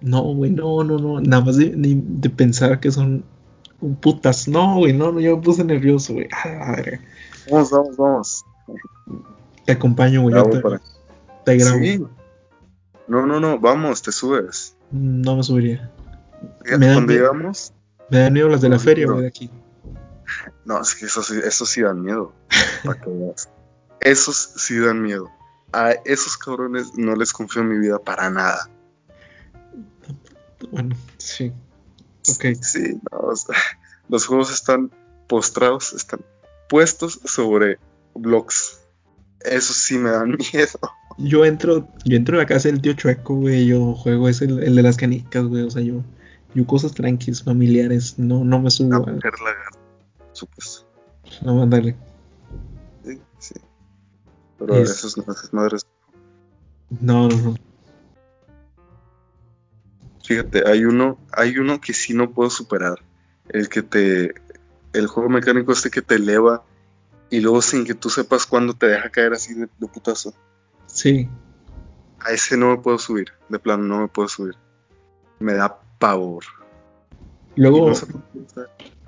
[0.00, 3.24] No, güey, no, no, no, nada más de, de pensar que son
[4.00, 4.48] putas.
[4.48, 6.28] No, güey, no, no, yo me puse nervioso, güey.
[7.50, 8.44] Vamos, vamos, vamos.
[9.66, 10.34] Te acompaño, güey.
[10.50, 10.80] Te, para...
[11.44, 11.78] te, grabo.
[11.78, 12.04] Sí.
[13.08, 14.76] No, no, no, vamos, te subes.
[14.90, 15.90] No me subiría.
[16.64, 17.72] me dan cuando llegamos.
[18.10, 19.50] Me dan miedo las de la feria, güey, de aquí.
[20.64, 22.32] No, es que eso sí, eso sí dan miedo.
[22.84, 23.48] para que veas.
[24.00, 25.30] Esos sí dan miedo.
[25.72, 28.68] A esos cabrones no les confío en mi vida para nada.
[30.70, 31.52] Bueno, sí.
[32.30, 32.44] Ok.
[32.60, 33.32] Sí, no,
[34.08, 34.90] los juegos están
[35.26, 36.20] postrados, están
[36.68, 37.78] puestos sobre
[38.14, 38.80] blocks.
[39.40, 40.78] Eso sí me dan miedo.
[41.18, 44.62] Yo entro, yo entro a la casa del tío Chueco, güey, yo juego es el,
[44.62, 46.02] el, de las canicas, güey, o sea, yo,
[46.54, 48.94] yo cosas tranquilas, familiares, no, no me subo.
[48.94, 49.78] A mujer lagarto,
[50.32, 50.86] supuesto.
[51.42, 51.96] No, mándale.
[53.04, 53.54] Sí, sí.
[54.66, 54.90] Pero es...
[54.90, 55.86] esas madres.
[57.00, 57.54] No, no, no.
[60.24, 63.02] Fíjate, hay uno, hay uno que sí no puedo superar.
[63.48, 64.34] El que te.
[64.92, 66.62] El juego mecánico este que te eleva
[67.30, 70.34] y luego sin que tú sepas cuándo te deja caer así de, putazo.
[70.86, 71.28] Sí.
[72.20, 73.32] A ese no me puedo subir.
[73.48, 74.54] De plano, no me puedo subir.
[75.40, 76.44] Me da pavor.
[77.56, 77.90] Luego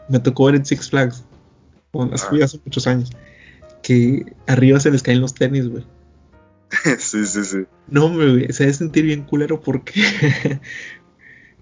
[0.09, 1.23] me tocó ver en Six Flags.
[1.93, 2.45] Bueno, ah.
[2.45, 3.11] hace muchos años.
[3.85, 5.87] Que arriba se les caen los tenis, güey.
[6.99, 7.59] sí, sí, sí.
[7.87, 10.03] No, güey, se debe sentir bien culero porque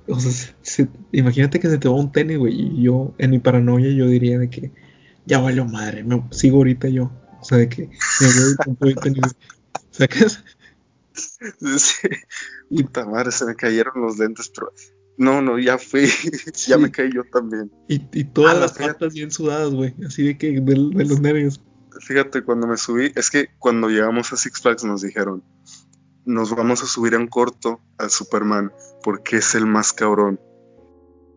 [0.08, 2.54] O sea, imagínate que se te va un tenis, güey.
[2.54, 4.72] Y yo, en mi paranoia, yo diría de que
[5.26, 6.02] ya valió madre.
[6.02, 7.10] Me sigo ahorita yo.
[7.40, 7.88] O sea, de que
[8.20, 9.22] me voy el tenis.
[9.90, 10.44] ¿Sacas?
[11.14, 12.08] Sí.
[12.70, 14.72] Puta madre, se me cayeron los lentes, pero.
[15.18, 16.08] No, no, ya fui.
[16.66, 17.70] ya me caí yo también.
[17.86, 19.94] Y, y todas las patas bien sudadas, güey.
[20.06, 21.60] Así de que de los nervios.
[22.02, 25.44] Fíjate, cuando me subí, es que cuando llegamos a Six Flags nos dijeron,
[26.24, 28.72] nos vamos a subir en corto al Superman
[29.04, 30.40] porque es el más cabrón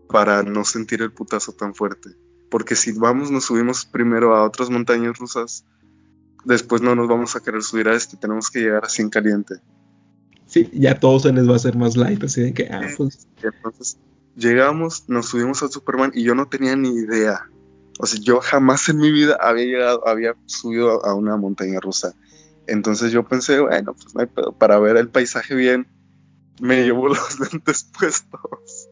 [0.09, 2.09] para no sentir el putazo tan fuerte.
[2.49, 5.65] Porque si vamos, nos subimos primero a otras montañas rusas,
[6.45, 9.55] después no nos vamos a querer subir a este, tenemos que llegar así en caliente.
[10.47, 13.27] Sí, ya todo se les va a hacer más light, así de que, ah, pues.
[13.41, 13.97] Entonces,
[14.35, 17.49] llegamos, nos subimos al Superman y yo no tenía ni idea.
[17.99, 22.13] O sea, yo jamás en mi vida había llegado, había subido a una montaña rusa.
[22.67, 25.87] Entonces yo pensé, bueno, pues no hay pedo, para ver el paisaje bien,
[26.61, 28.89] me llevo los lentes puestos.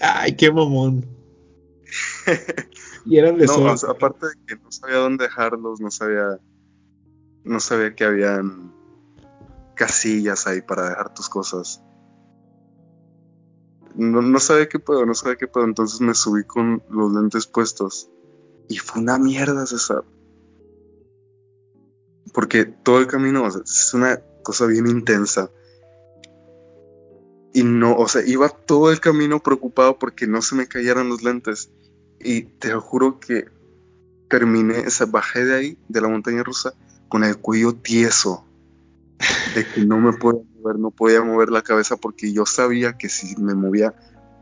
[0.00, 1.06] Ay, qué mamón.
[3.04, 6.38] y eran de No, aparte de que no sabía dónde dejarlos, no sabía,
[7.44, 8.72] no sabía que habían
[9.74, 11.82] casillas ahí para dejar tus cosas.
[13.94, 17.46] No, no sabía qué puedo, no sabía qué puedo, entonces me subí con los lentes
[17.46, 18.08] puestos.
[18.68, 20.04] Y fue una mierda, César
[22.32, 25.50] porque todo el camino es una cosa bien intensa.
[27.52, 31.22] Y no, o sea, iba todo el camino preocupado porque no se me cayeran los
[31.22, 31.70] lentes.
[32.20, 33.46] Y te juro que
[34.28, 36.74] terminé, o sea, bajé de ahí, de la montaña rusa,
[37.08, 38.44] con el cuello tieso.
[39.54, 43.08] De que no me podía mover, no podía mover la cabeza porque yo sabía que
[43.08, 43.94] si me movía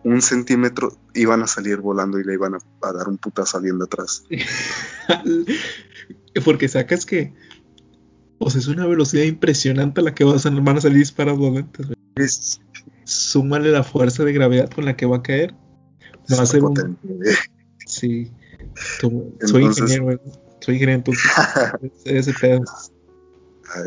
[0.04, 3.84] un centímetro iban a salir volando y le iban a, a dar un puta saliendo
[3.84, 4.24] atrás.
[6.44, 7.34] porque sacas que
[8.38, 11.52] o sea, es una velocidad impresionante a la que vas a, van a salir disparados
[11.52, 12.60] lentes.
[13.04, 15.54] Súmale la fuerza de gravedad con la que va a caer.
[16.32, 16.98] Va a ser un...
[17.86, 18.30] Sí.
[19.44, 20.20] soy ingeniero,
[20.60, 21.24] soy ingeniero, entonces
[22.04, 22.62] ese pedo.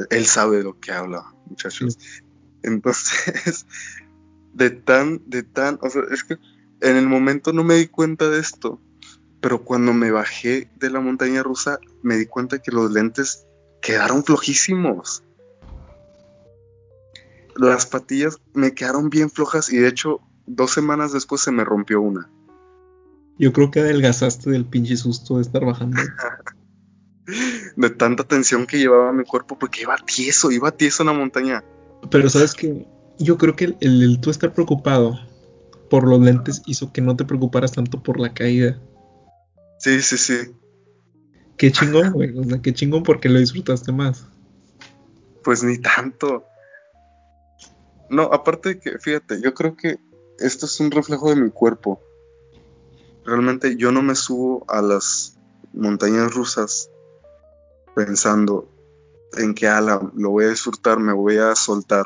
[0.10, 1.98] Él sabe de lo que habla, muchachos.
[2.64, 3.66] Entonces,
[4.54, 6.38] de tan, de tan, o sea, es que
[6.82, 8.80] en el momento no me di cuenta de esto,
[9.40, 13.46] pero cuando me bajé de la montaña rusa, me di cuenta que los lentes
[13.82, 15.24] quedaron flojísimos.
[17.56, 22.02] Las patillas me quedaron bien flojas y de hecho dos semanas después se me rompió
[22.02, 22.30] una.
[23.38, 25.98] Yo creo que adelgazaste del pinche susto de estar bajando.
[27.82, 31.64] de tanta tensión que llevaba mi cuerpo porque iba tieso, iba tieso en la montaña.
[32.10, 32.86] Pero sabes que
[33.20, 35.20] yo creo que el, el, tú estar preocupado
[35.90, 38.80] por los lentes hizo que no te preocuparas tanto por la caída.
[39.80, 40.56] Sí, sí, sí.
[41.58, 42.38] Qué chingón, güey.
[42.38, 44.26] O sea, qué chingón porque lo disfrutaste más.
[45.44, 46.46] Pues ni tanto.
[48.10, 49.98] No, aparte de que, fíjate, yo creo que
[50.40, 52.02] esto es un reflejo de mi cuerpo.
[53.26, 55.38] Realmente yo no me subo a las
[55.74, 56.90] montañas rusas
[57.96, 58.70] pensando
[59.34, 62.06] en que ala, lo voy a disfrutar, me voy a soltar,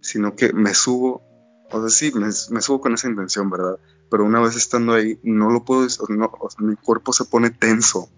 [0.00, 1.22] sino que me subo,
[1.70, 3.78] o sea, sí, me, subo con esa intención, ¿verdad?
[4.10, 8.08] Pero una vez estando ahí, no lo puedo, no, mi cuerpo se pone tenso.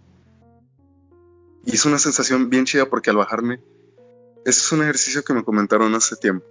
[1.65, 3.63] Y es una sensación bien chida porque al bajarme,
[4.45, 6.47] ese es un ejercicio que me comentaron hace tiempo,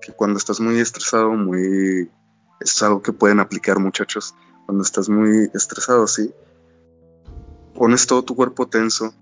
[0.00, 2.10] que cuando estás muy estresado, muy...
[2.60, 4.34] Es algo que pueden aplicar muchachos.
[4.66, 6.34] Cuando estás muy estresado, sí,
[7.74, 9.14] pones todo tu cuerpo tenso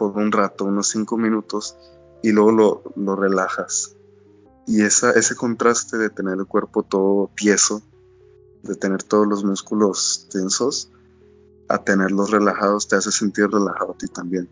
[0.00, 1.76] por un rato, unos cinco minutos,
[2.22, 3.96] y luego lo, lo relajas.
[4.66, 7.82] Y esa, ese contraste de tener el cuerpo todo tieso,
[8.62, 10.90] de tener todos los músculos tensos,
[11.68, 14.48] a tenerlos relajados, te hace sentir relajado a ti también.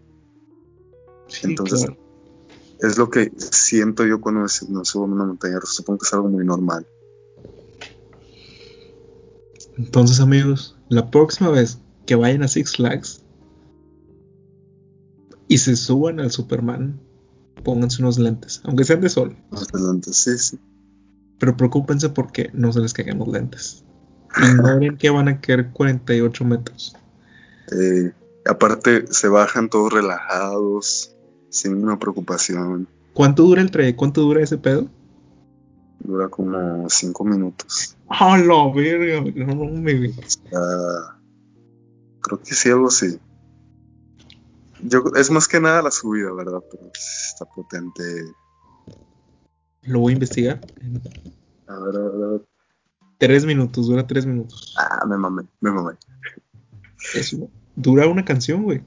[1.42, 1.86] Entonces,
[2.80, 6.28] es lo que siento yo cuando me, subo a una montaña Supongo que es algo
[6.28, 6.86] muy normal.
[9.78, 13.22] Entonces, amigos, la próxima vez que vayan a Six Flags
[15.48, 17.00] y se suban al Superman,
[17.64, 19.36] pónganse unos lentes, aunque sean de sol.
[19.72, 20.58] Lentes, sí, sí.
[21.38, 23.84] Pero preocúpense porque no se les caigan los lentes.
[24.36, 26.94] Ignoren que van a caer 48 metros.
[27.72, 28.12] Eh,
[28.46, 31.14] aparte, se bajan todos relajados,
[31.48, 32.88] sin una preocupación.
[33.14, 33.98] ¿Cuánto dura el trayecto?
[33.98, 34.88] ¿Cuánto dura ese pedo?
[36.00, 37.96] Dura como 5 minutos.
[38.08, 39.20] ¡A la verga!
[39.34, 40.12] No, me
[42.20, 43.18] creo que sí, algo así.
[44.82, 46.62] Yo, es más que nada la subida, ¿verdad?
[46.70, 48.02] Pero está potente.
[49.82, 50.60] Lo voy a investigar.
[51.66, 52.46] A ver, a ver, a ver.
[53.18, 54.74] Tres minutos, dura tres minutos.
[54.78, 55.94] Ah, me mamé, me mamé.
[57.14, 58.82] Eso, dura una canción, güey.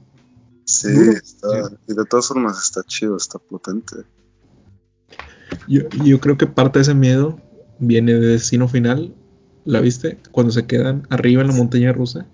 [0.64, 3.96] Sí, está, y de todas formas está chido, está potente.
[5.68, 7.38] Yo, yo creo que parte de ese miedo
[7.78, 9.14] viene de Destino Final.
[9.64, 10.18] ¿La viste?
[10.32, 12.26] Cuando se quedan arriba en la montaña rusa.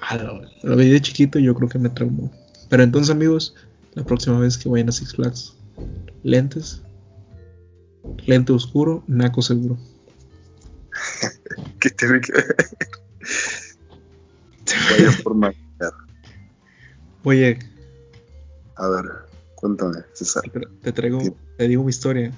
[0.00, 0.16] Ah,
[0.62, 2.30] lo, vi de chiquito y yo creo que me traumó.
[2.68, 3.54] Pero entonces, amigos,
[3.92, 5.54] la próxima vez que vayan a Six Flags,
[6.22, 6.82] lentes,
[8.26, 9.78] lente oscuro, naco seguro.
[11.80, 12.56] ¿Qué tiene que ver?
[14.90, 15.52] Vaya forma.
[17.24, 17.58] Oye.
[18.76, 19.04] A ver,
[19.56, 20.42] cuéntame, César.
[20.82, 21.20] Te, traigo,
[21.56, 22.32] te digo mi historia.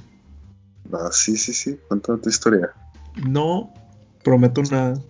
[0.92, 2.72] Ah, sí, sí, sí, cuéntame tu historia.
[3.26, 3.72] No
[4.24, 5.00] prometo nada.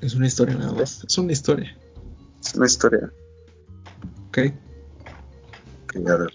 [0.00, 1.04] Es una historia nada más.
[1.04, 1.76] Es una historia.
[2.44, 3.12] Es una historia.
[4.32, 4.38] Ok.
[5.84, 6.30] Ok, a ver.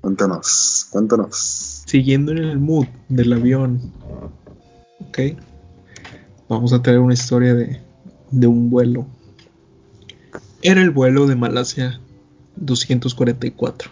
[0.00, 1.82] Cuéntanos, cuéntanos.
[1.86, 3.92] Siguiendo en el mood del avión.
[5.00, 5.18] Ok.
[6.48, 7.80] Vamos a traer una historia de,
[8.30, 9.06] de un vuelo
[10.62, 12.00] era el vuelo de Malasia
[12.56, 13.90] 244.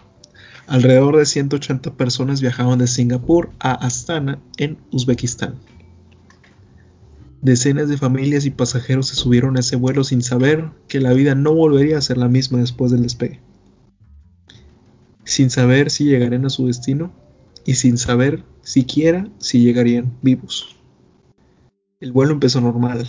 [0.67, 5.55] Alrededor de 180 personas viajaban de Singapur a Astana, en Uzbekistán.
[7.45, 11.35] Decenas de familias y pasajeros se subieron a ese vuelo sin saber que la vida
[11.35, 13.39] no volvería a ser la misma después del despegue.
[15.25, 17.13] Sin saber si llegarían a su destino
[17.63, 20.75] y sin saber siquiera si llegarían vivos.
[21.99, 23.07] El vuelo empezó normal,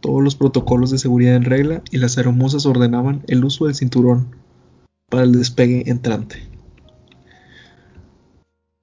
[0.00, 4.34] todos los protocolos de seguridad en regla y las aeromosas ordenaban el uso del cinturón
[5.08, 6.42] para el despegue entrante.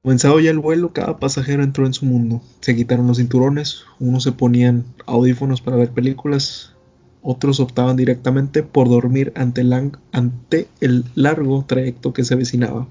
[0.03, 2.41] Comenzado ya el vuelo, cada pasajero entró en su mundo.
[2.59, 6.75] Se quitaron los cinturones, unos se ponían audífonos para ver películas,
[7.21, 12.85] otros optaban directamente por dormir ante el, ante el largo trayecto que se avecinaba.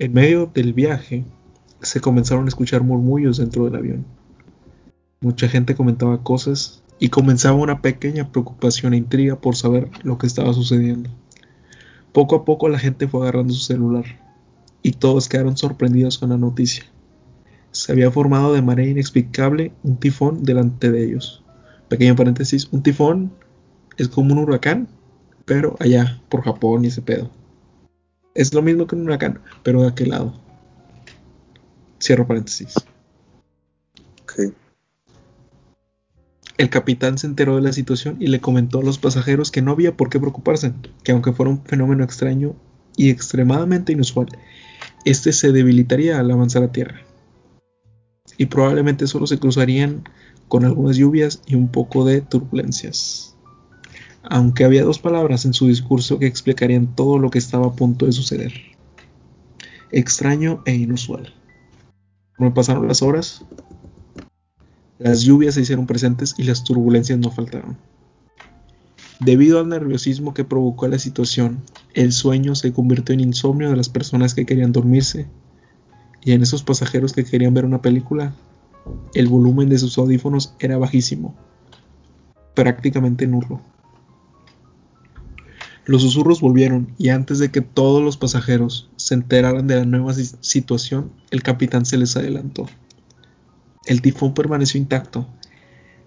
[0.00, 1.22] En medio del viaje,
[1.80, 4.06] se comenzaron a escuchar murmullos dentro del avión.
[5.20, 10.26] Mucha gente comentaba cosas y comenzaba una pequeña preocupación e intriga por saber lo que
[10.26, 11.08] estaba sucediendo.
[12.12, 14.06] Poco a poco la gente fue agarrando su celular
[14.82, 16.84] y todos quedaron sorprendidos con la noticia.
[17.70, 21.44] Se había formado de manera inexplicable un tifón delante de ellos.
[21.88, 23.32] Pequeño paréntesis, un tifón
[23.96, 24.88] es como un huracán,
[25.44, 27.30] pero allá, por Japón y ese pedo.
[28.34, 30.34] Es lo mismo que un huracán, pero de aquel lado.
[32.00, 32.74] Cierro paréntesis.
[34.22, 34.52] Okay.
[36.56, 39.72] El capitán se enteró de la situación y le comentó a los pasajeros que no
[39.72, 40.72] había por qué preocuparse,
[41.02, 42.54] que aunque fuera un fenómeno extraño
[42.96, 44.28] y extremadamente inusual,
[45.04, 47.00] este se debilitaría al avanzar a tierra.
[48.36, 50.04] Y probablemente solo se cruzarían
[50.48, 53.36] con algunas lluvias y un poco de turbulencias.
[54.22, 58.06] Aunque había dos palabras en su discurso que explicarían todo lo que estaba a punto
[58.06, 58.52] de suceder.
[59.90, 61.34] Extraño e inusual.
[62.38, 63.44] Me pasaron las horas,
[64.98, 67.78] las lluvias se hicieron presentes y las turbulencias no faltaron.
[69.20, 71.60] Debido al nerviosismo que provocó la situación,
[71.92, 75.26] el sueño se convirtió en insomnio de las personas que querían dormirse,
[76.22, 78.34] y en esos pasajeros que querían ver una película,
[79.12, 81.34] el volumen de sus audífonos era bajísimo,
[82.54, 83.60] prácticamente nulo.
[85.84, 90.14] Los susurros volvieron y antes de que todos los pasajeros se enteraran de la nueva
[90.14, 92.66] situación, el capitán se les adelantó.
[93.84, 95.26] El tifón permaneció intacto,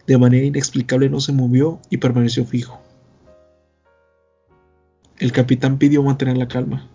[0.07, 2.81] de manera inexplicable no se movió y permaneció fijo.
[5.23, 6.89] El capitán pidió mantener la calma.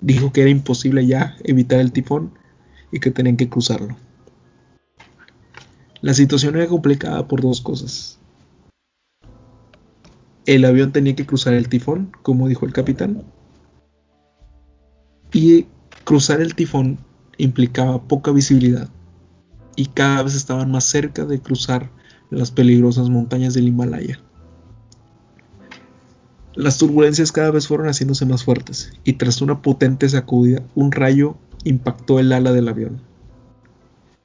[0.00, 2.32] Dijo que era imposible ya evitar el tifón
[2.90, 3.98] y que tenían que cruzarlo.
[6.00, 8.18] La situación era complicada por dos cosas.
[10.46, 13.24] El avión tenía que cruzar el tifón, como dijo el capitán,
[15.34, 15.66] y
[16.04, 16.96] cruzar el tifón
[17.36, 18.88] implicaba poca visibilidad
[19.76, 21.90] y cada vez estaban más cerca de cruzar
[22.30, 24.18] las peligrosas montañas del Himalaya.
[26.56, 31.36] Las turbulencias cada vez fueron haciéndose más fuertes y tras una potente sacudida, un rayo
[31.64, 33.02] impactó el ala del avión.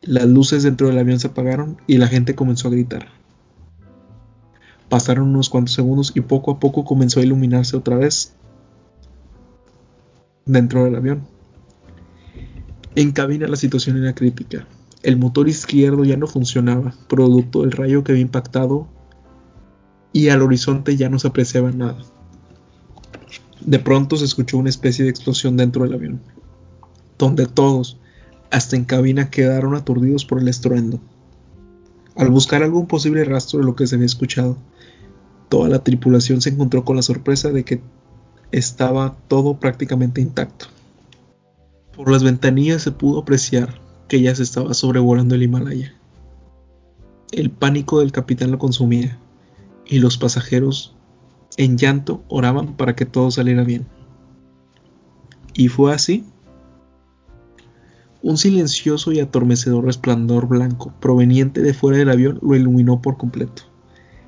[0.02, 3.10] Las luces dentro del avión se apagaron y la gente comenzó a gritar.
[4.88, 8.34] Pasaron unos cuantos segundos y poco a poco comenzó a iluminarse otra vez
[10.46, 11.24] dentro del avión.
[12.96, 14.66] En cabina la situación era crítica.
[15.04, 18.88] El motor izquierdo ya no funcionaba, producto del rayo que había impactado,
[20.14, 22.02] y al horizonte ya no se apreciaba nada.
[23.66, 26.22] De pronto se escuchó una especie de explosión dentro del avión,
[27.18, 28.00] donde todos,
[28.50, 31.00] hasta en cabina, quedaron aturdidos por el estruendo.
[32.16, 34.58] Al buscar algún posible rastro de lo que se había escuchado,
[35.50, 37.82] toda la tripulación se encontró con la sorpresa de que
[38.52, 40.68] estaba todo prácticamente intacto.
[41.96, 45.94] Por las ventanillas se pudo apreciar que ya se estaba sobrevolando el Himalaya.
[47.32, 49.20] El pánico del capitán lo consumía
[49.86, 50.96] y los pasajeros
[51.58, 53.86] en llanto oraban para que todo saliera bien.
[55.54, 56.26] Y fue así.
[58.22, 63.64] Un silencioso y atormecedor resplandor blanco proveniente de fuera del avión lo iluminó por completo.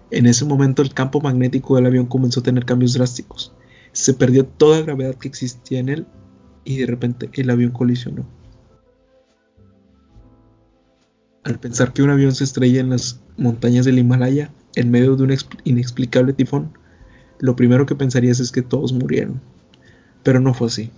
[0.09, 3.53] En ese momento el campo magnético del avión comenzó a tener cambios drásticos.
[3.91, 6.07] Se perdió toda gravedad que existía en él
[6.65, 8.26] y de repente el avión colisionó.
[11.43, 15.24] Al pensar que un avión se estrella en las montañas del Himalaya en medio de
[15.24, 16.74] un inexplicable tifón,
[17.39, 19.41] lo primero que pensarías es que todos murieron.
[20.23, 20.91] Pero no fue así.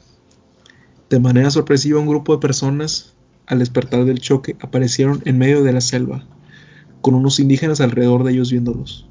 [1.09, 3.13] De manera sorpresiva, un grupo de personas,
[3.47, 6.25] al despertar del choque, aparecieron en medio de la selva,
[7.01, 9.07] con unos indígenas alrededor de ellos viéndolos.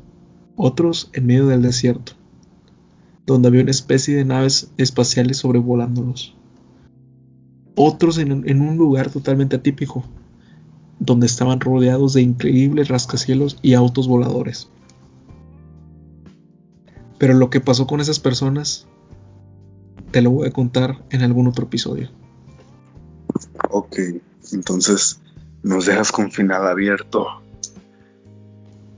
[0.57, 2.13] Otros en medio del desierto,
[3.27, 6.37] donde había una especie de naves espaciales sobrevolándolos.
[7.77, 10.05] Otros en, en un lugar totalmente atípico,
[10.99, 14.69] donde estaban rodeados de increíbles rascacielos y autos voladores.
[17.25, 18.87] Pero lo que pasó con esas personas
[20.11, 22.11] te lo voy a contar en algún otro episodio.
[23.71, 23.97] Ok,
[24.53, 25.23] entonces
[25.63, 27.27] nos dejas con final abierto.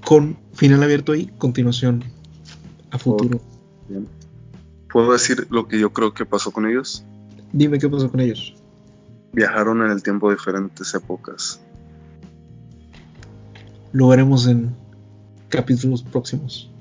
[0.05, 2.03] Con final abierto y continuación
[2.91, 3.41] a futuro.
[4.93, 7.05] ¿Puedo decir lo que yo creo que pasó con ellos?
[7.53, 8.57] Dime qué pasó con ellos.
[9.35, 11.61] Viajaron en el tiempo de diferentes épocas.
[13.93, 14.75] Lo veremos en
[15.49, 16.73] capítulos próximos.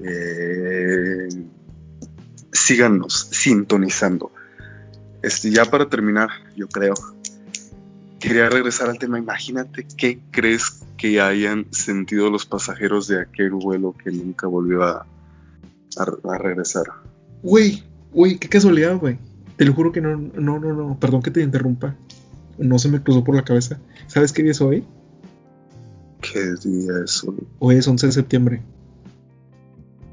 [0.00, 1.28] Eh,
[2.52, 4.32] síganos sintonizando.
[5.22, 6.94] Este, ya para terminar, yo creo,
[8.18, 9.18] quería regresar al tema.
[9.18, 15.06] Imagínate qué crees que hayan sentido los pasajeros de aquel vuelo que nunca volvió a,
[15.96, 16.84] a, regresar.
[17.42, 17.82] Güey,
[18.12, 19.18] güey, qué casualidad, güey.
[19.56, 21.94] Te lo juro que no, no, no, no, perdón que te interrumpa.
[22.58, 23.78] No se me cruzó por la cabeza.
[24.06, 24.84] ¿Sabes qué día es hoy?
[26.20, 27.46] ¿Qué día es hoy?
[27.58, 28.62] Hoy es 11 de septiembre.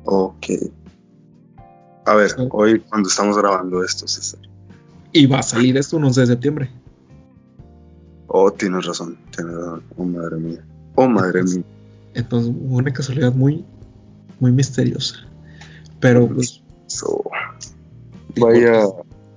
[0.06, 0.47] Ok.
[2.06, 4.39] A ver, hoy cuando estamos grabando esto, César.
[5.12, 6.72] Y va a salir esto el 11 de septiembre.
[8.28, 9.84] Oh, tienes razón, tienes razón.
[9.97, 10.66] Oh, madre mía.
[10.95, 11.64] Oh, madre mía.
[12.14, 13.64] Entonces, una casualidad muy,
[14.39, 15.16] muy misteriosa.
[15.99, 16.62] Pero pues.
[18.38, 18.86] vaya,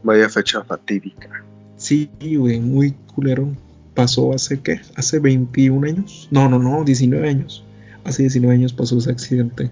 [0.03, 1.45] vaya fecha fatídica.
[1.77, 3.49] Sí, güey, muy culero.
[3.95, 4.81] Pasó hace qué?
[4.97, 6.29] Hace 21 años.
[6.31, 7.65] No, no, no, 19 años.
[8.05, 9.71] Hace 19 años pasó ese accidente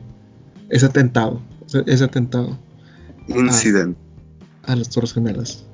[0.73, 1.41] ese atentado,
[1.87, 2.59] ese atentado.
[3.29, 4.01] Incidente.
[4.65, 5.65] A, las Torres Gemelas.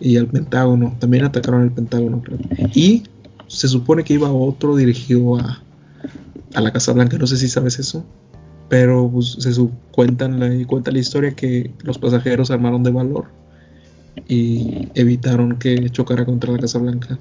[0.00, 2.38] Y al Pentágono, también atacaron el Pentágono, creo.
[2.74, 3.04] Y
[3.46, 5.62] se supone que iba otro dirigido a,
[6.54, 8.04] a la Casa Blanca, no sé si sabes eso.
[8.68, 9.52] Pero pues, se
[9.92, 13.26] cuentan la, cuenta la historia que los pasajeros armaron de valor
[14.26, 17.20] y evitaron que chocara contra la Casa Blanca.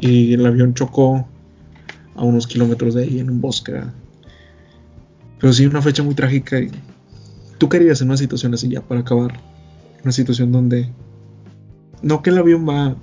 [0.00, 1.28] Y el avión chocó
[2.16, 3.80] a unos kilómetros de ahí en un bosque.
[5.40, 6.60] Pero sí, una fecha muy trágica.
[6.60, 6.70] Y
[7.58, 9.40] ¿Tú querías en una situación así ya para acabar?
[10.02, 10.88] Una situación donde
[12.02, 12.96] no que el avión va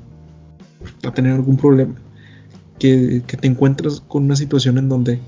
[1.03, 1.95] a tener algún problema,
[2.79, 5.19] que, que te encuentras con una situación en donde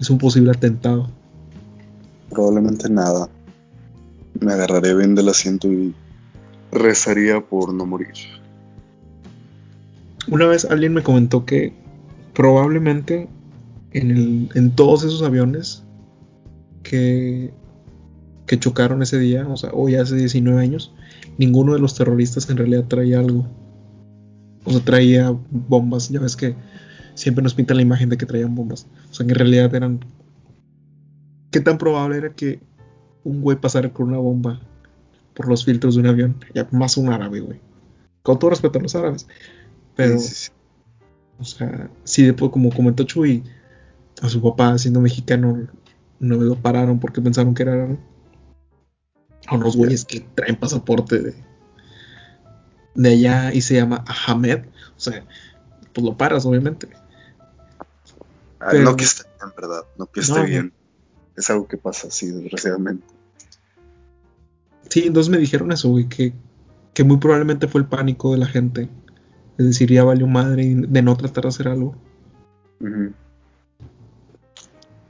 [0.00, 1.08] es un posible atentado.
[2.30, 3.28] Probablemente nada.
[4.40, 5.94] Me agarraré bien del asiento y
[6.72, 8.14] rezaría por no morir.
[10.26, 11.72] Una vez alguien me comentó que
[12.34, 13.28] probablemente
[13.92, 15.83] en, el, en todos esos aviones
[16.94, 17.50] que,
[18.46, 20.94] que chocaron ese día, o sea, hoy hace 19 años,
[21.38, 23.46] ninguno de los terroristas en realidad traía algo.
[24.64, 26.08] O sea, traía bombas.
[26.08, 26.54] Ya ves que
[27.14, 28.86] siempre nos pintan la imagen de que traían bombas.
[29.10, 30.04] O sea, que en realidad eran.
[31.50, 32.60] ¿Qué tan probable era que
[33.24, 34.60] un güey pasara con una bomba
[35.34, 36.36] por los filtros de un avión?
[36.54, 37.60] Ya más un árabe, güey.
[38.22, 39.26] Con todo respeto a los árabes.
[39.96, 40.16] Pero.
[41.40, 43.42] O sea, sí, después, como comentó Chuy,
[44.22, 45.66] a su papá, siendo mexicano,
[46.24, 47.88] no lo pararon porque pensaron que era
[49.46, 51.34] a unos güeyes que traen pasaporte de,
[52.94, 54.64] de allá y se llama Ahmed.
[54.96, 55.24] O sea,
[55.92, 56.88] pues lo paras, obviamente.
[58.60, 59.82] Ah, no que esté bien, verdad.
[59.98, 60.72] No que esté bien.
[61.36, 63.04] Es algo que pasa así, desgraciadamente.
[64.88, 66.32] Sí, entonces me dijeron eso, güey, que,
[66.94, 68.88] que muy probablemente fue el pánico de la gente.
[69.58, 71.96] Es decir, ya valió madre de no tratar de hacer algo.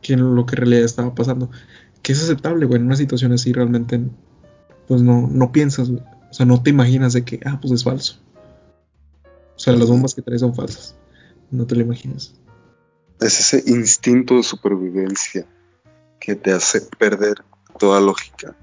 [0.04, 1.50] Que lo que en realidad estaba pasando.
[2.02, 3.98] Que es aceptable, güey, en una situación así realmente,
[4.86, 5.88] pues no, no piensas.
[5.88, 8.20] O sea, no te imaginas de que, ah, pues es falso.
[9.56, 10.94] O sea, las bombas que traes son falsas.
[11.50, 12.34] No te lo imaginas.
[13.20, 15.46] Es ese instinto de supervivencia
[16.20, 17.42] que te hace perder
[17.78, 18.54] toda lógica.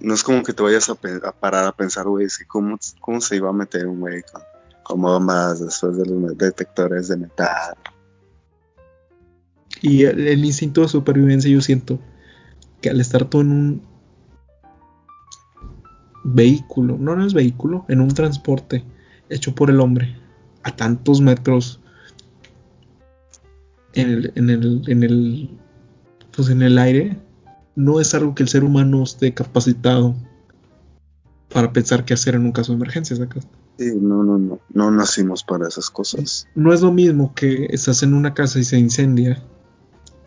[0.00, 0.94] No es como que te vayas a,
[1.32, 4.24] parar a pensar, güey, ¿cómo, ¿cómo se iba a meter un güey
[4.82, 7.76] con, bombas después de los detectores de metal?
[9.80, 11.98] Y el instinto de supervivencia yo siento
[12.80, 13.82] que al estar tú en un
[16.24, 18.84] vehículo, no, no es vehículo, en un transporte
[19.28, 20.16] hecho por el hombre
[20.62, 21.80] a tantos metros
[23.94, 25.50] en el, en el, en el,
[26.34, 27.18] pues en el aire,
[27.74, 30.14] no es algo que el ser humano esté capacitado
[31.52, 33.16] para pensar qué hacer en un caso de emergencia,
[33.78, 36.48] Sí, no, no, no, no nacimos para esas cosas.
[36.56, 39.40] No es lo mismo que estás en una casa y se incendia,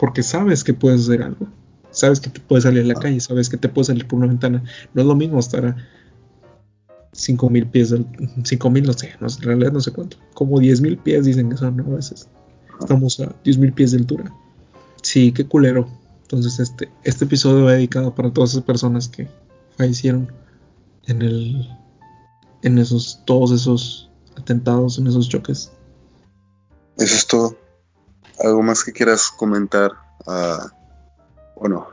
[0.01, 1.47] porque sabes que puedes hacer algo.
[1.91, 4.25] Sabes que te puedes salir a la calle, sabes que te puedes salir por una
[4.25, 4.63] ventana.
[4.95, 5.77] No es lo mismo estar a
[7.11, 8.07] 5000 pies, del,
[8.43, 10.17] 5000 no sé, no, en realidad no sé cuánto.
[10.33, 11.83] Como 10000 pies dicen que son, ¿no?
[11.83, 12.27] A veces.
[12.79, 14.33] Estamos a 10000 pies de altura.
[15.03, 15.87] Sí, qué culero.
[16.23, 19.27] Entonces este, este episodio va dedicado para todas esas personas que
[19.77, 20.31] fallecieron
[21.05, 21.69] en el
[22.63, 25.71] en esos todos esos atentados, en esos choques.
[26.97, 27.55] Eso es todo.
[28.43, 29.91] ¿Algo más que quieras comentar?
[30.25, 30.67] Uh,
[31.59, 31.87] bueno,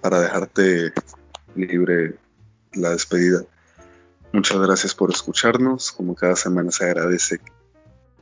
[0.00, 0.92] para dejarte
[1.54, 2.18] libre
[2.72, 3.44] la despedida.
[4.32, 5.92] Muchas gracias por escucharnos.
[5.92, 7.52] Como cada semana se agradece que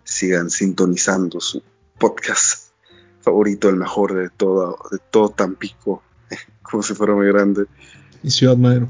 [0.05, 1.62] sigan sintonizando su
[1.99, 2.72] podcast
[3.20, 6.03] favorito, el mejor de todo, de todo Tampico,
[6.62, 7.66] como si fuera muy grande.
[8.22, 8.89] Y Ciudad Madero.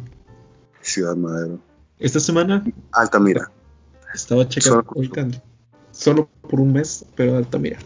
[0.81, 1.61] Ciudad Madero.
[1.99, 2.65] Esta semana.
[2.93, 3.51] Altamira.
[4.13, 4.85] Estaba checando
[5.99, 7.79] solo por un mes, pero Altamira.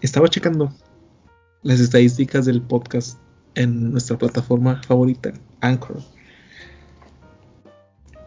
[0.00, 0.72] Estaba checando
[1.62, 3.18] las estadísticas del podcast
[3.54, 6.00] en nuestra plataforma favorita, Anchor.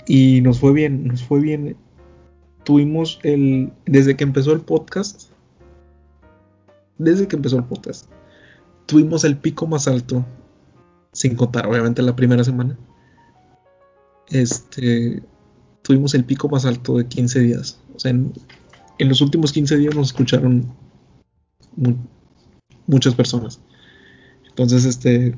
[0.05, 1.75] Y nos fue bien, nos fue bien.
[2.63, 3.73] Tuvimos el.
[3.87, 5.31] Desde que empezó el podcast.
[6.99, 8.05] Desde que empezó el podcast.
[8.85, 10.23] Tuvimos el pico más alto.
[11.13, 12.77] Sin contar, obviamente, la primera semana.
[14.27, 15.23] Este.
[15.81, 17.79] Tuvimos el pico más alto de 15 días.
[17.95, 18.33] O sea, en,
[18.97, 20.73] en los últimos 15 días nos escucharon
[22.87, 23.59] muchas personas.
[24.47, 25.35] Entonces, este,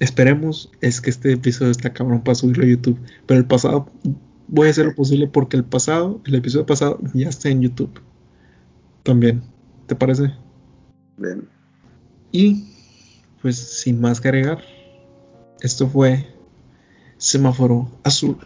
[0.00, 2.98] esperemos es que este episodio está cabrón para subirlo a YouTube.
[3.26, 3.86] Pero el pasado,
[4.48, 8.00] voy a hacer lo posible porque el pasado, el episodio pasado ya está en YouTube.
[9.02, 9.42] También,
[9.86, 10.34] ¿te parece?
[11.16, 11.48] Bien.
[12.32, 12.64] Y,
[13.40, 14.62] pues, sin más que agregar,
[15.62, 16.26] esto fue
[17.16, 18.38] Semáforo Azul.